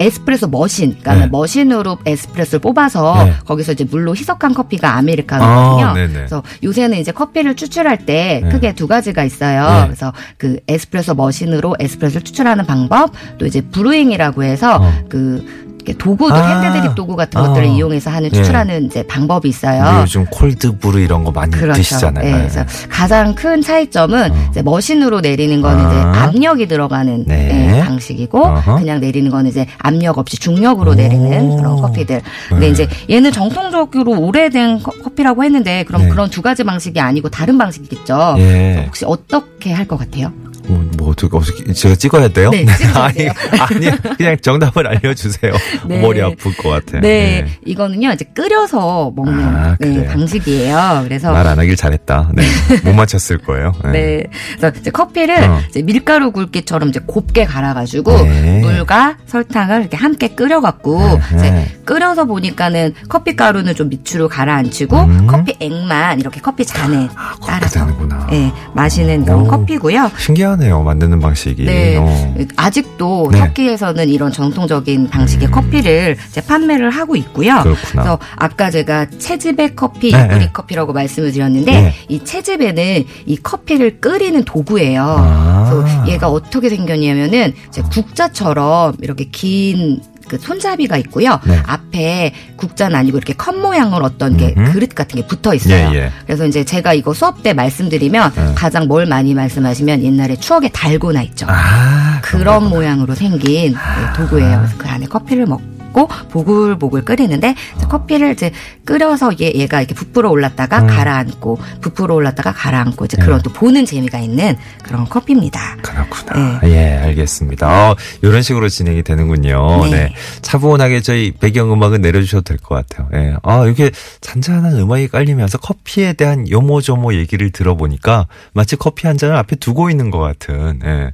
에스프레소 0.00 0.48
머신, 0.48 0.96
그러니까 0.98 1.26
네. 1.26 1.30
머신으로 1.30 1.98
에스프레소를 2.06 2.60
뽑아서 2.60 3.22
네. 3.22 3.34
거기서 3.44 3.72
이제 3.72 3.84
물로 3.84 4.16
희석한 4.16 4.54
커피가 4.54 4.96
아메리카노거든요. 4.96 5.86
아, 5.86 5.92
네네. 5.92 6.12
그래서 6.14 6.42
요새는 6.62 6.96
이제 6.96 7.12
커피를 7.12 7.54
추출할 7.54 7.98
때 8.06 8.40
네. 8.42 8.48
크게 8.48 8.74
두 8.74 8.88
가지가 8.88 9.24
있어요. 9.24 9.68
네. 9.68 9.84
그래서 9.88 10.14
그 10.38 10.58
에스프레소 10.68 11.14
머신으로 11.16 11.76
에스프레소를 11.78 12.24
추출하는 12.24 12.64
방법, 12.64 13.12
또 13.36 13.44
이제 13.44 13.60
브루잉이라고 13.60 14.42
해서 14.42 14.78
어. 14.80 14.92
그 15.10 15.69
도구도 15.84 16.34
아. 16.34 16.60
핸드드립 16.62 16.94
도구 16.94 17.16
같은 17.16 17.40
아. 17.40 17.48
것들을 17.48 17.66
이용해서 17.68 18.10
하는 18.10 18.28
네. 18.30 18.36
추출하는 18.36 18.86
이제 18.86 19.02
방법이 19.06 19.48
있어요. 19.48 20.00
요즘 20.02 20.24
콜드브루 20.26 20.98
이런 21.00 21.24
거 21.24 21.30
많이 21.30 21.50
그렇죠. 21.50 21.78
드시잖아요. 21.78 22.26
예, 22.26 22.32
그래서 22.32 22.64
가장 22.88 23.34
큰 23.34 23.60
차이점은 23.62 24.32
어. 24.32 24.34
이제 24.50 24.62
머신으로 24.62 25.20
내리는 25.20 25.60
거는 25.60 25.84
아. 25.84 25.88
이제 25.90 26.20
압력이 26.20 26.68
들어가는 26.68 27.24
네. 27.26 27.76
예, 27.78 27.80
방식이고 27.80 28.38
어허. 28.46 28.76
그냥 28.78 29.00
내리는 29.00 29.30
거는 29.30 29.50
이제 29.50 29.66
압력 29.78 30.18
없이 30.18 30.36
중력으로 30.38 30.92
오. 30.92 30.94
내리는 30.94 31.56
그런 31.56 31.76
커피들. 31.80 32.20
근데 32.48 32.66
네. 32.66 32.72
이제 32.72 32.88
얘는 33.10 33.32
정통적으로 33.32 34.18
오래된 34.20 34.82
커- 34.82 34.92
커피라고 35.02 35.44
했는데 35.44 35.84
그럼 35.84 36.02
네. 36.02 36.08
그런 36.08 36.30
두 36.30 36.42
가지 36.42 36.64
방식이 36.64 37.00
아니고 37.00 37.28
다른 37.30 37.58
방식이겠죠. 37.58 38.34
예. 38.38 38.84
혹시 38.86 39.04
어떻게 39.06 39.72
할 39.72 39.86
것 39.90 39.98
같아요? 39.98 40.30
뭐, 40.66 40.84
뭐 40.96 41.10
어떻게 41.10 41.36
어떻게 41.36 41.72
제가 41.72 41.94
찍어야 41.94 42.28
돼요? 42.28 42.50
네, 42.50 42.64
아니. 42.94 43.28
아니 43.28 44.16
그냥 44.16 44.36
정답을 44.40 44.86
알려주세요. 44.86 45.52
네. 45.86 46.00
머리 46.00 46.22
아플 46.22 46.56
것 46.56 46.68
같아. 46.70 47.00
네, 47.00 47.46
이거는요 47.64 48.10
이제 48.12 48.24
끓여서 48.34 49.12
먹는 49.14 49.44
아, 49.44 49.76
네? 49.80 50.06
방식이에요. 50.06 51.02
그래서 51.04 51.32
말 51.32 51.46
안 51.50 51.58
하길 51.58 51.74
잘했다. 51.74 52.30
네. 52.34 52.44
못 52.84 52.92
맞췄을 52.92 53.38
거예요. 53.38 53.72
네. 53.92 54.22
그래서 54.56 54.78
이제 54.78 54.90
커피를 54.92 55.42
어. 55.42 55.58
이제 55.68 55.82
밀가루 55.82 56.30
굵기처럼 56.30 56.90
이제 56.90 57.00
곱게 57.04 57.44
갈아가지고 57.44 58.22
네. 58.22 58.60
물과 58.60 59.16
설탕을 59.26 59.80
이렇게 59.80 59.96
함께 59.96 60.28
끓여갖고 60.28 61.00
네. 61.00 61.36
이제 61.36 61.76
끓여서 61.84 62.26
보니까는 62.26 62.94
커피 63.08 63.34
가루는 63.34 63.74
좀 63.74 63.88
밑으로 63.88 64.28
가라앉히고 64.28 64.96
음. 65.00 65.26
커피 65.26 65.54
액만 65.58 66.20
이렇게 66.20 66.40
커피 66.40 66.64
잔에 66.64 67.08
그렇게 67.08 67.46
따라서. 67.46 67.88
예, 68.32 68.52
마시는 68.74 69.24
그런 69.24 69.40
오. 69.40 69.48
커피고요. 69.48 70.10
신기하 70.18 70.49
네요. 70.56 70.82
만드는 70.82 71.20
방식이. 71.20 71.64
네. 71.64 71.96
어. 71.96 72.34
아직도 72.56 73.30
네. 73.32 73.38
터키에서는 73.38 74.08
이런 74.08 74.32
전통적인 74.32 75.08
방식의 75.08 75.48
음. 75.48 75.50
커피를 75.50 76.16
이제 76.28 76.40
판매를 76.40 76.90
하고 76.90 77.16
있고요. 77.16 77.62
그렇구나. 77.62 77.76
그래서 77.90 78.18
아까 78.36 78.70
제가 78.70 79.06
채즙의 79.10 79.76
커피, 79.76 80.12
네, 80.12 80.24
이브리 80.24 80.38
네. 80.38 80.50
커피라고 80.52 80.92
말씀을 80.92 81.32
드렸는데 81.32 81.70
네. 81.70 81.94
이 82.08 82.24
채즙에는 82.24 83.04
이 83.26 83.36
커피를 83.36 84.00
끓이는 84.00 84.44
도구예요. 84.44 85.02
아. 85.02 85.70
그래서 85.70 86.08
얘가 86.08 86.28
어떻게 86.28 86.68
생겼냐면은 86.68 87.52
이제 87.68 87.82
국자처럼 87.82 88.94
이렇게 89.00 89.24
긴 89.24 90.00
그 90.30 90.38
손잡이가 90.38 90.96
있고요. 90.98 91.40
네. 91.44 91.60
앞에 91.66 92.32
국자는 92.54 92.94
아니고 92.94 93.18
이렇게 93.18 93.32
컵 93.32 93.56
모양으로 93.56 94.04
어떤 94.04 94.36
게 94.36 94.54
음흠. 94.56 94.72
그릇 94.72 94.94
같은 94.94 95.20
게 95.20 95.26
붙어 95.26 95.52
있어요. 95.52 95.90
예, 95.92 95.98
예. 95.98 96.12
그래서 96.24 96.46
이제 96.46 96.62
제가 96.62 96.94
이거 96.94 97.12
수업 97.12 97.42
때 97.42 97.52
말씀드리면 97.52 98.32
네. 98.36 98.54
가장 98.54 98.86
뭘 98.86 99.06
많이 99.06 99.34
말씀하시면 99.34 100.04
옛날에 100.04 100.36
추억의 100.36 100.70
달고나 100.72 101.22
있죠. 101.22 101.46
아, 101.48 102.20
그런 102.22 102.68
모양으로 102.68 103.16
생긴 103.16 103.72
네, 103.72 104.12
도구예요. 104.16 104.58
그래서 104.58 104.74
그 104.78 104.88
안에 104.88 105.06
커피를 105.06 105.46
먹고 105.46 105.79
보글보글 105.92 107.04
끓이는데 107.04 107.54
커피를 107.88 108.32
이제 108.32 108.50
끓여서 108.84 109.32
얘, 109.40 109.52
얘가 109.54 109.80
이렇게 109.80 109.94
부풀어 109.94 110.30
올랐다가 110.30 110.80
음. 110.80 110.86
가라앉고 110.86 111.58
부풀어 111.80 112.14
올랐다가 112.14 112.52
가라앉고 112.52 113.04
이제 113.04 113.16
네. 113.16 113.24
그런 113.24 113.42
또 113.42 113.52
보는 113.52 113.84
재미가 113.84 114.18
있는 114.18 114.56
그런 114.84 115.04
커피입니다. 115.08 115.76
그렇구나. 115.82 116.60
예, 116.64 116.96
알겠습니다. 117.04 117.90
어, 117.90 117.96
이런 118.22 118.42
식으로 118.42 118.68
진행이 118.68 119.02
되는군요. 119.02 119.84
네. 119.84 119.90
네. 119.90 120.14
차분하게 120.42 121.00
저희 121.02 121.32
배경 121.32 121.72
음악은 121.72 122.00
내려주셔도 122.00 122.42
될 122.42 122.56
것 122.60 122.74
같아요. 122.74 123.08
예. 123.14 123.34
아, 123.42 123.64
이렇게 123.64 123.90
잔잔한 124.20 124.76
음악이 124.76 125.08
깔리면서 125.08 125.58
커피에 125.58 126.12
대한 126.12 126.48
요모조모 126.48 127.14
얘기를 127.14 127.50
들어보니까 127.50 128.26
마치 128.52 128.76
커피 128.76 129.06
한 129.06 129.16
잔을 129.16 129.36
앞에 129.36 129.56
두고 129.56 129.88
있는 129.90 130.10
것 130.10 130.18
같은, 130.18 130.80
예. 130.84 131.12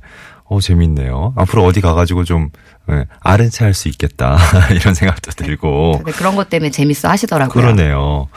어, 0.49 0.61
재밌네요. 0.61 1.33
앞으로 1.37 1.65
어디 1.65 1.81
가가지고 1.81 2.25
좀, 2.25 2.51
예, 2.91 3.07
아른체 3.21 3.65
할 3.65 3.75
수 3.75 3.89
있겠다. 3.89 4.37
이런 4.75 4.95
생각도 4.95 5.33
들고. 5.33 5.99
근데 5.99 6.13
그런 6.13 6.37
것 6.37 6.49
때문에 6.49 6.71
재밌어 6.71 7.09
하시더라고요. 7.09 7.53
그러네요. 7.63 8.29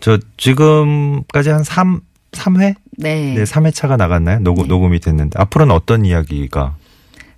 저 0.00 0.18
지금까지 0.38 1.50
한 1.50 1.62
3, 1.62 2.00
3회? 2.32 2.74
네. 2.98 3.34
네, 3.34 3.42
3회차가 3.44 3.96
나갔나요? 3.96 4.38
녹음, 4.40 4.66
녹음이 4.68 5.00
됐는데. 5.00 5.38
앞으로는 5.38 5.74
어떤 5.74 6.04
이야기가? 6.06 6.76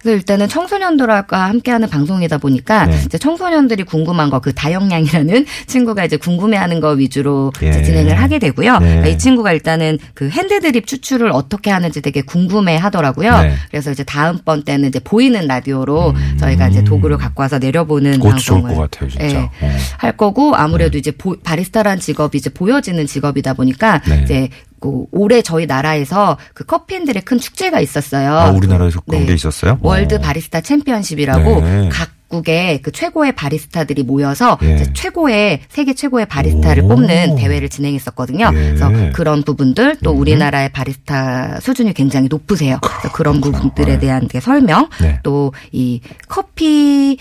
그래서 0.02 0.16
일단은 0.16 0.48
청소년들과 0.48 1.24
함께하는 1.48 1.88
방송이다 1.88 2.38
보니까 2.38 2.86
네. 2.86 3.00
이제 3.06 3.18
청소년들이 3.18 3.84
궁금한 3.84 4.28
거 4.30 4.42
그 4.42 4.52
다영양이라는 4.52 5.46
친구가 5.68 6.04
이제 6.04 6.16
궁금해하는 6.16 6.80
거 6.80 6.90
위주로 6.90 7.52
예. 7.62 7.68
이제 7.68 7.82
진행을 7.84 8.20
하게 8.20 8.40
되고요. 8.40 8.78
네. 8.80 9.10
이 9.10 9.16
친구가 9.18 9.52
일단은 9.52 9.98
그 10.14 10.28
핸드 10.30 10.58
드립 10.60 10.86
추출을 10.88 11.30
어떻게 11.32 11.70
하는지 11.70 12.02
되게 12.02 12.22
궁금해 12.22 12.76
하더라고요. 12.76 13.38
네. 13.42 13.54
그래서 13.70 13.92
이제 13.92 14.02
다음번 14.02 14.64
때는 14.64 14.88
이제 14.88 14.98
보이는 14.98 15.46
라디오로 15.46 16.14
저희가 16.40 16.68
이제 16.68 16.82
도구를 16.82 17.18
갖고 17.18 17.42
와서 17.42 17.58
내려보는 17.60 18.14
음. 18.14 18.20
방송을 18.20 18.74
것 18.74 18.90
같아요, 18.90 19.08
진짜. 19.10 19.24
예, 19.26 19.36
어. 19.36 19.50
네. 19.60 19.76
할 19.98 20.16
거고 20.16 20.56
아무래도 20.56 20.98
이제 20.98 21.12
보- 21.12 21.36
바리스타라는 21.44 22.00
직업이 22.00 22.38
이제 22.38 22.50
보여지는 22.50 23.06
직업이다 23.06 23.54
보니까 23.54 24.00
네. 24.08 24.22
이제 24.24 24.48
그 24.82 25.04
올해 25.12 25.42
저희 25.42 25.64
나라에서 25.66 26.36
그 26.54 26.64
커피인들의 26.64 27.22
큰 27.22 27.38
축제가 27.38 27.80
있었어요. 27.80 28.34
아, 28.36 28.50
우리나라에서 28.50 29.00
그런 29.00 29.20
네. 29.20 29.28
게 29.28 29.34
있었어요? 29.34 29.78
월드 29.80 30.16
어. 30.16 30.18
바리스타 30.18 30.60
챔피언십이라고 30.60 31.60
네. 31.60 31.88
각국의 31.88 32.82
그 32.82 32.90
최고의 32.90 33.32
바리스타들이 33.36 34.02
모여서 34.02 34.58
예. 34.62 34.82
최고의 34.92 35.60
세계 35.68 35.94
최고의 35.94 36.26
바리스타를 36.26 36.82
오. 36.82 36.88
뽑는 36.88 37.36
대회를 37.36 37.68
진행했었거든요. 37.68 38.50
예. 38.52 38.56
그래서 38.56 38.90
그런 39.12 39.44
부분들 39.44 39.98
또 40.02 40.12
음. 40.12 40.18
우리나라의 40.18 40.72
바리스타 40.72 41.60
수준이 41.60 41.94
굉장히 41.94 42.26
높으세요. 42.28 42.78
그래서 42.82 43.12
그런 43.12 43.40
부분들에 43.40 43.94
네. 43.94 43.98
대한 44.00 44.26
게 44.26 44.40
설명 44.40 44.88
네. 45.00 45.20
또이 45.22 46.00
커피 46.26 47.18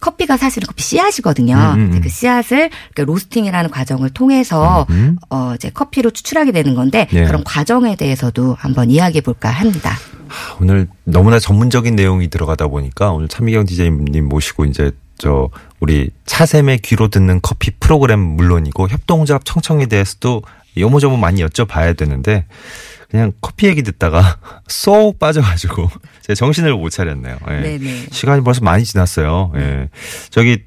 커피가 0.00 0.36
사실은 0.36 0.66
커피 0.66 0.82
씨앗이거든요. 0.82 1.54
음, 1.54 1.80
음, 1.80 1.92
음. 1.94 2.00
그 2.00 2.08
씨앗을 2.08 2.70
로스팅이라는 2.96 3.70
과정을 3.70 4.10
통해서 4.10 4.86
음. 4.90 5.16
어 5.28 5.52
이제 5.54 5.70
커피로 5.70 6.10
추출하게 6.10 6.52
되는 6.52 6.74
건데 6.74 7.06
예. 7.12 7.24
그런 7.24 7.44
과정에 7.44 7.96
대해서도 7.96 8.56
한번 8.58 8.90
이야기해 8.90 9.20
볼까 9.20 9.50
합니다. 9.50 9.96
오늘 10.60 10.88
너무나 11.04 11.38
전문적인 11.38 11.96
내용이 11.96 12.28
들어가다 12.28 12.68
보니까 12.68 13.10
오늘 13.10 13.28
차미경 13.28 13.66
디제이님 13.66 14.28
모시고 14.28 14.64
이제 14.64 14.92
저 15.18 15.50
우리 15.80 16.10
차샘의 16.24 16.78
귀로 16.78 17.08
듣는 17.08 17.40
커피 17.42 17.70
프로그램 17.72 18.20
물론이고 18.20 18.88
협동조합 18.88 19.44
청청에 19.44 19.86
대해서도 19.86 20.42
요모조모 20.76 21.16
많이 21.16 21.42
여쭤봐야 21.44 21.96
되는데 21.96 22.46
그냥 23.10 23.32
커피 23.40 23.66
얘기 23.66 23.82
듣다가 23.82 24.38
쏙 24.68 25.18
빠져가지고 25.18 25.90
제 26.22 26.34
정신을 26.34 26.74
못 26.74 26.90
차렸네요. 26.90 27.38
예. 27.50 27.60
네네. 27.60 28.06
시간이 28.10 28.42
벌써 28.42 28.62
많이 28.62 28.84
지났어요. 28.84 29.52
예. 29.56 29.88
저기 30.30 30.62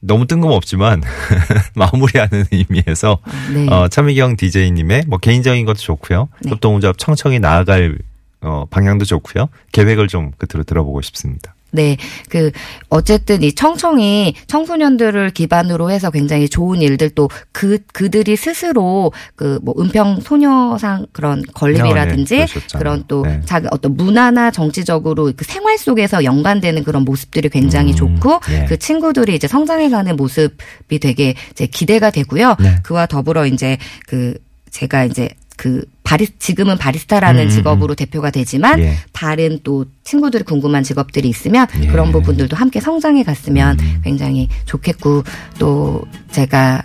너무 0.00 0.26
뜬금없지만 0.26 1.02
마무리하는 1.74 2.44
의미에서 2.50 3.18
네. 3.54 3.68
어, 3.68 3.88
차미경 3.88 4.36
DJ님의 4.36 5.04
뭐 5.06 5.18
개인적인 5.18 5.64
것도 5.64 5.78
좋고요. 5.78 6.28
네. 6.42 6.50
협동조합 6.50 6.98
청청이 6.98 7.38
나아갈 7.38 7.98
어, 8.40 8.64
방향도 8.70 9.04
좋고요. 9.04 9.48
계획을 9.70 10.08
좀 10.08 10.32
끝으로 10.38 10.64
들어보고 10.64 11.02
싶습니다. 11.02 11.54
네, 11.72 11.96
그 12.28 12.52
어쨌든 12.88 13.42
이 13.42 13.54
청청이 13.54 14.34
청소년들을 14.46 15.30
기반으로 15.30 15.90
해서 15.90 16.10
굉장히 16.10 16.48
좋은 16.48 16.80
일들 16.80 17.10
또 17.10 17.28
그 17.52 17.78
그들이 17.92 18.36
스스로 18.36 19.12
그 19.36 19.58
뭐 19.62 19.74
은평 19.78 20.20
소녀상 20.20 21.06
그런 21.12 21.42
건립이라든지 21.54 22.34
어, 22.34 22.38
네, 22.38 22.46
그러셨잖아요. 22.46 22.78
그런 22.78 23.04
또 23.08 23.22
네. 23.24 23.40
자기 23.44 23.68
어떤 23.70 23.96
문화나 23.96 24.50
정치적으로 24.50 25.32
그 25.36 25.44
생활 25.44 25.78
속에서 25.78 26.24
연관되는 26.24 26.82
그런 26.84 27.04
모습들이 27.04 27.48
굉장히 27.48 27.92
음, 27.92 27.96
좋고 27.96 28.40
예. 28.50 28.66
그 28.68 28.78
친구들이 28.78 29.34
이제 29.34 29.46
성장해가는 29.46 30.16
모습이 30.16 30.98
되게 31.00 31.34
이제 31.50 31.66
기대가 31.66 32.10
되고요. 32.10 32.56
네. 32.60 32.76
그와 32.82 33.06
더불어 33.06 33.46
이제 33.46 33.78
그 34.06 34.34
제가 34.70 35.04
이제 35.04 35.28
그 35.56 35.84
바리 36.12 36.26
지금은 36.38 36.76
바리스타라는 36.76 37.44
음, 37.44 37.46
음, 37.46 37.48
직업으로 37.48 37.94
대표가 37.94 38.30
되지만 38.30 38.78
예. 38.80 38.96
다른 39.12 39.60
또 39.62 39.86
친구들이 40.04 40.44
궁금한 40.44 40.82
직업들이 40.82 41.26
있으면 41.26 41.66
예. 41.80 41.86
그런 41.86 42.12
부분들도 42.12 42.54
함께 42.54 42.80
성장해 42.80 43.22
갔으면 43.22 43.80
음. 43.80 44.00
굉장히 44.04 44.50
좋겠고 44.66 45.24
또 45.58 46.02
제가 46.30 46.82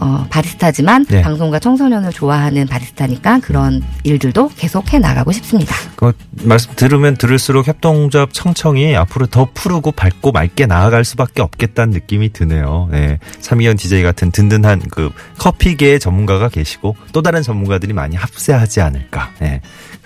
어 0.00 0.26
바리스타지만 0.30 1.04
네. 1.06 1.20
방송과 1.20 1.58
청소년을 1.58 2.10
좋아하는 2.10 2.66
바리스타니까 2.66 3.40
그런 3.40 3.82
일들도 4.02 4.50
계속 4.56 4.92
해 4.94 4.98
나가고 4.98 5.30
싶습니다. 5.32 5.76
그 5.94 6.12
말씀 6.42 6.72
들으면 6.74 7.16
들을수록 7.16 7.68
협동조합 7.68 8.32
청청이 8.32 8.96
앞으로 8.96 9.26
더 9.26 9.48
푸르고 9.52 9.92
밝고 9.92 10.32
맑게 10.32 10.64
나아갈 10.64 11.04
수밖에 11.04 11.42
없겠다는 11.42 11.92
느낌이 11.92 12.32
드네요. 12.32 12.88
네. 12.90 13.18
차미연 13.40 13.76
DJ 13.76 14.02
같은 14.02 14.30
든든한 14.30 14.84
그 14.90 15.10
커피계의 15.36 16.00
전문가가 16.00 16.48
계시고 16.48 16.96
또 17.12 17.20
다른 17.20 17.42
전문가들이 17.42 17.92
많이 17.92 18.16
합세하지 18.16 18.80
않을까. 18.80 19.32
네. 19.38 19.60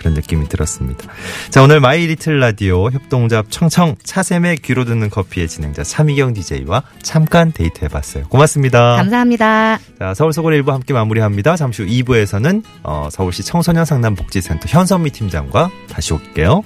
그런 0.05 0.13
느낌이 0.13 0.47
들었습니다. 0.47 1.07
자, 1.49 1.63
오늘 1.63 1.79
마이 1.79 2.05
리틀 2.05 2.39
라디오 2.39 2.91
협동조합 2.91 3.47
청청 3.49 3.95
차샘의 4.03 4.57
귀로 4.57 4.85
듣는 4.85 5.09
커피의 5.09 5.47
진행자 5.47 5.83
차미경 5.83 6.33
DJ와 6.33 6.83
잠깐 7.01 7.51
데이트해봤어요. 7.51 8.25
고맙습니다. 8.25 8.97
감사합니다. 8.97 9.79
자, 9.97 10.13
서울 10.13 10.33
속으로 10.33 10.61
1부 10.61 10.69
함께 10.69 10.93
마무리합니다. 10.93 11.55
잠시 11.55 11.81
후 11.81 11.89
2부에서는 11.89 12.61
어, 12.83 13.09
서울시 13.11 13.41
청소년 13.41 13.83
상담복지센터 13.85 14.67
현선미 14.67 15.09
팀장과 15.09 15.71
다시 15.89 16.13
올게요. 16.13 16.61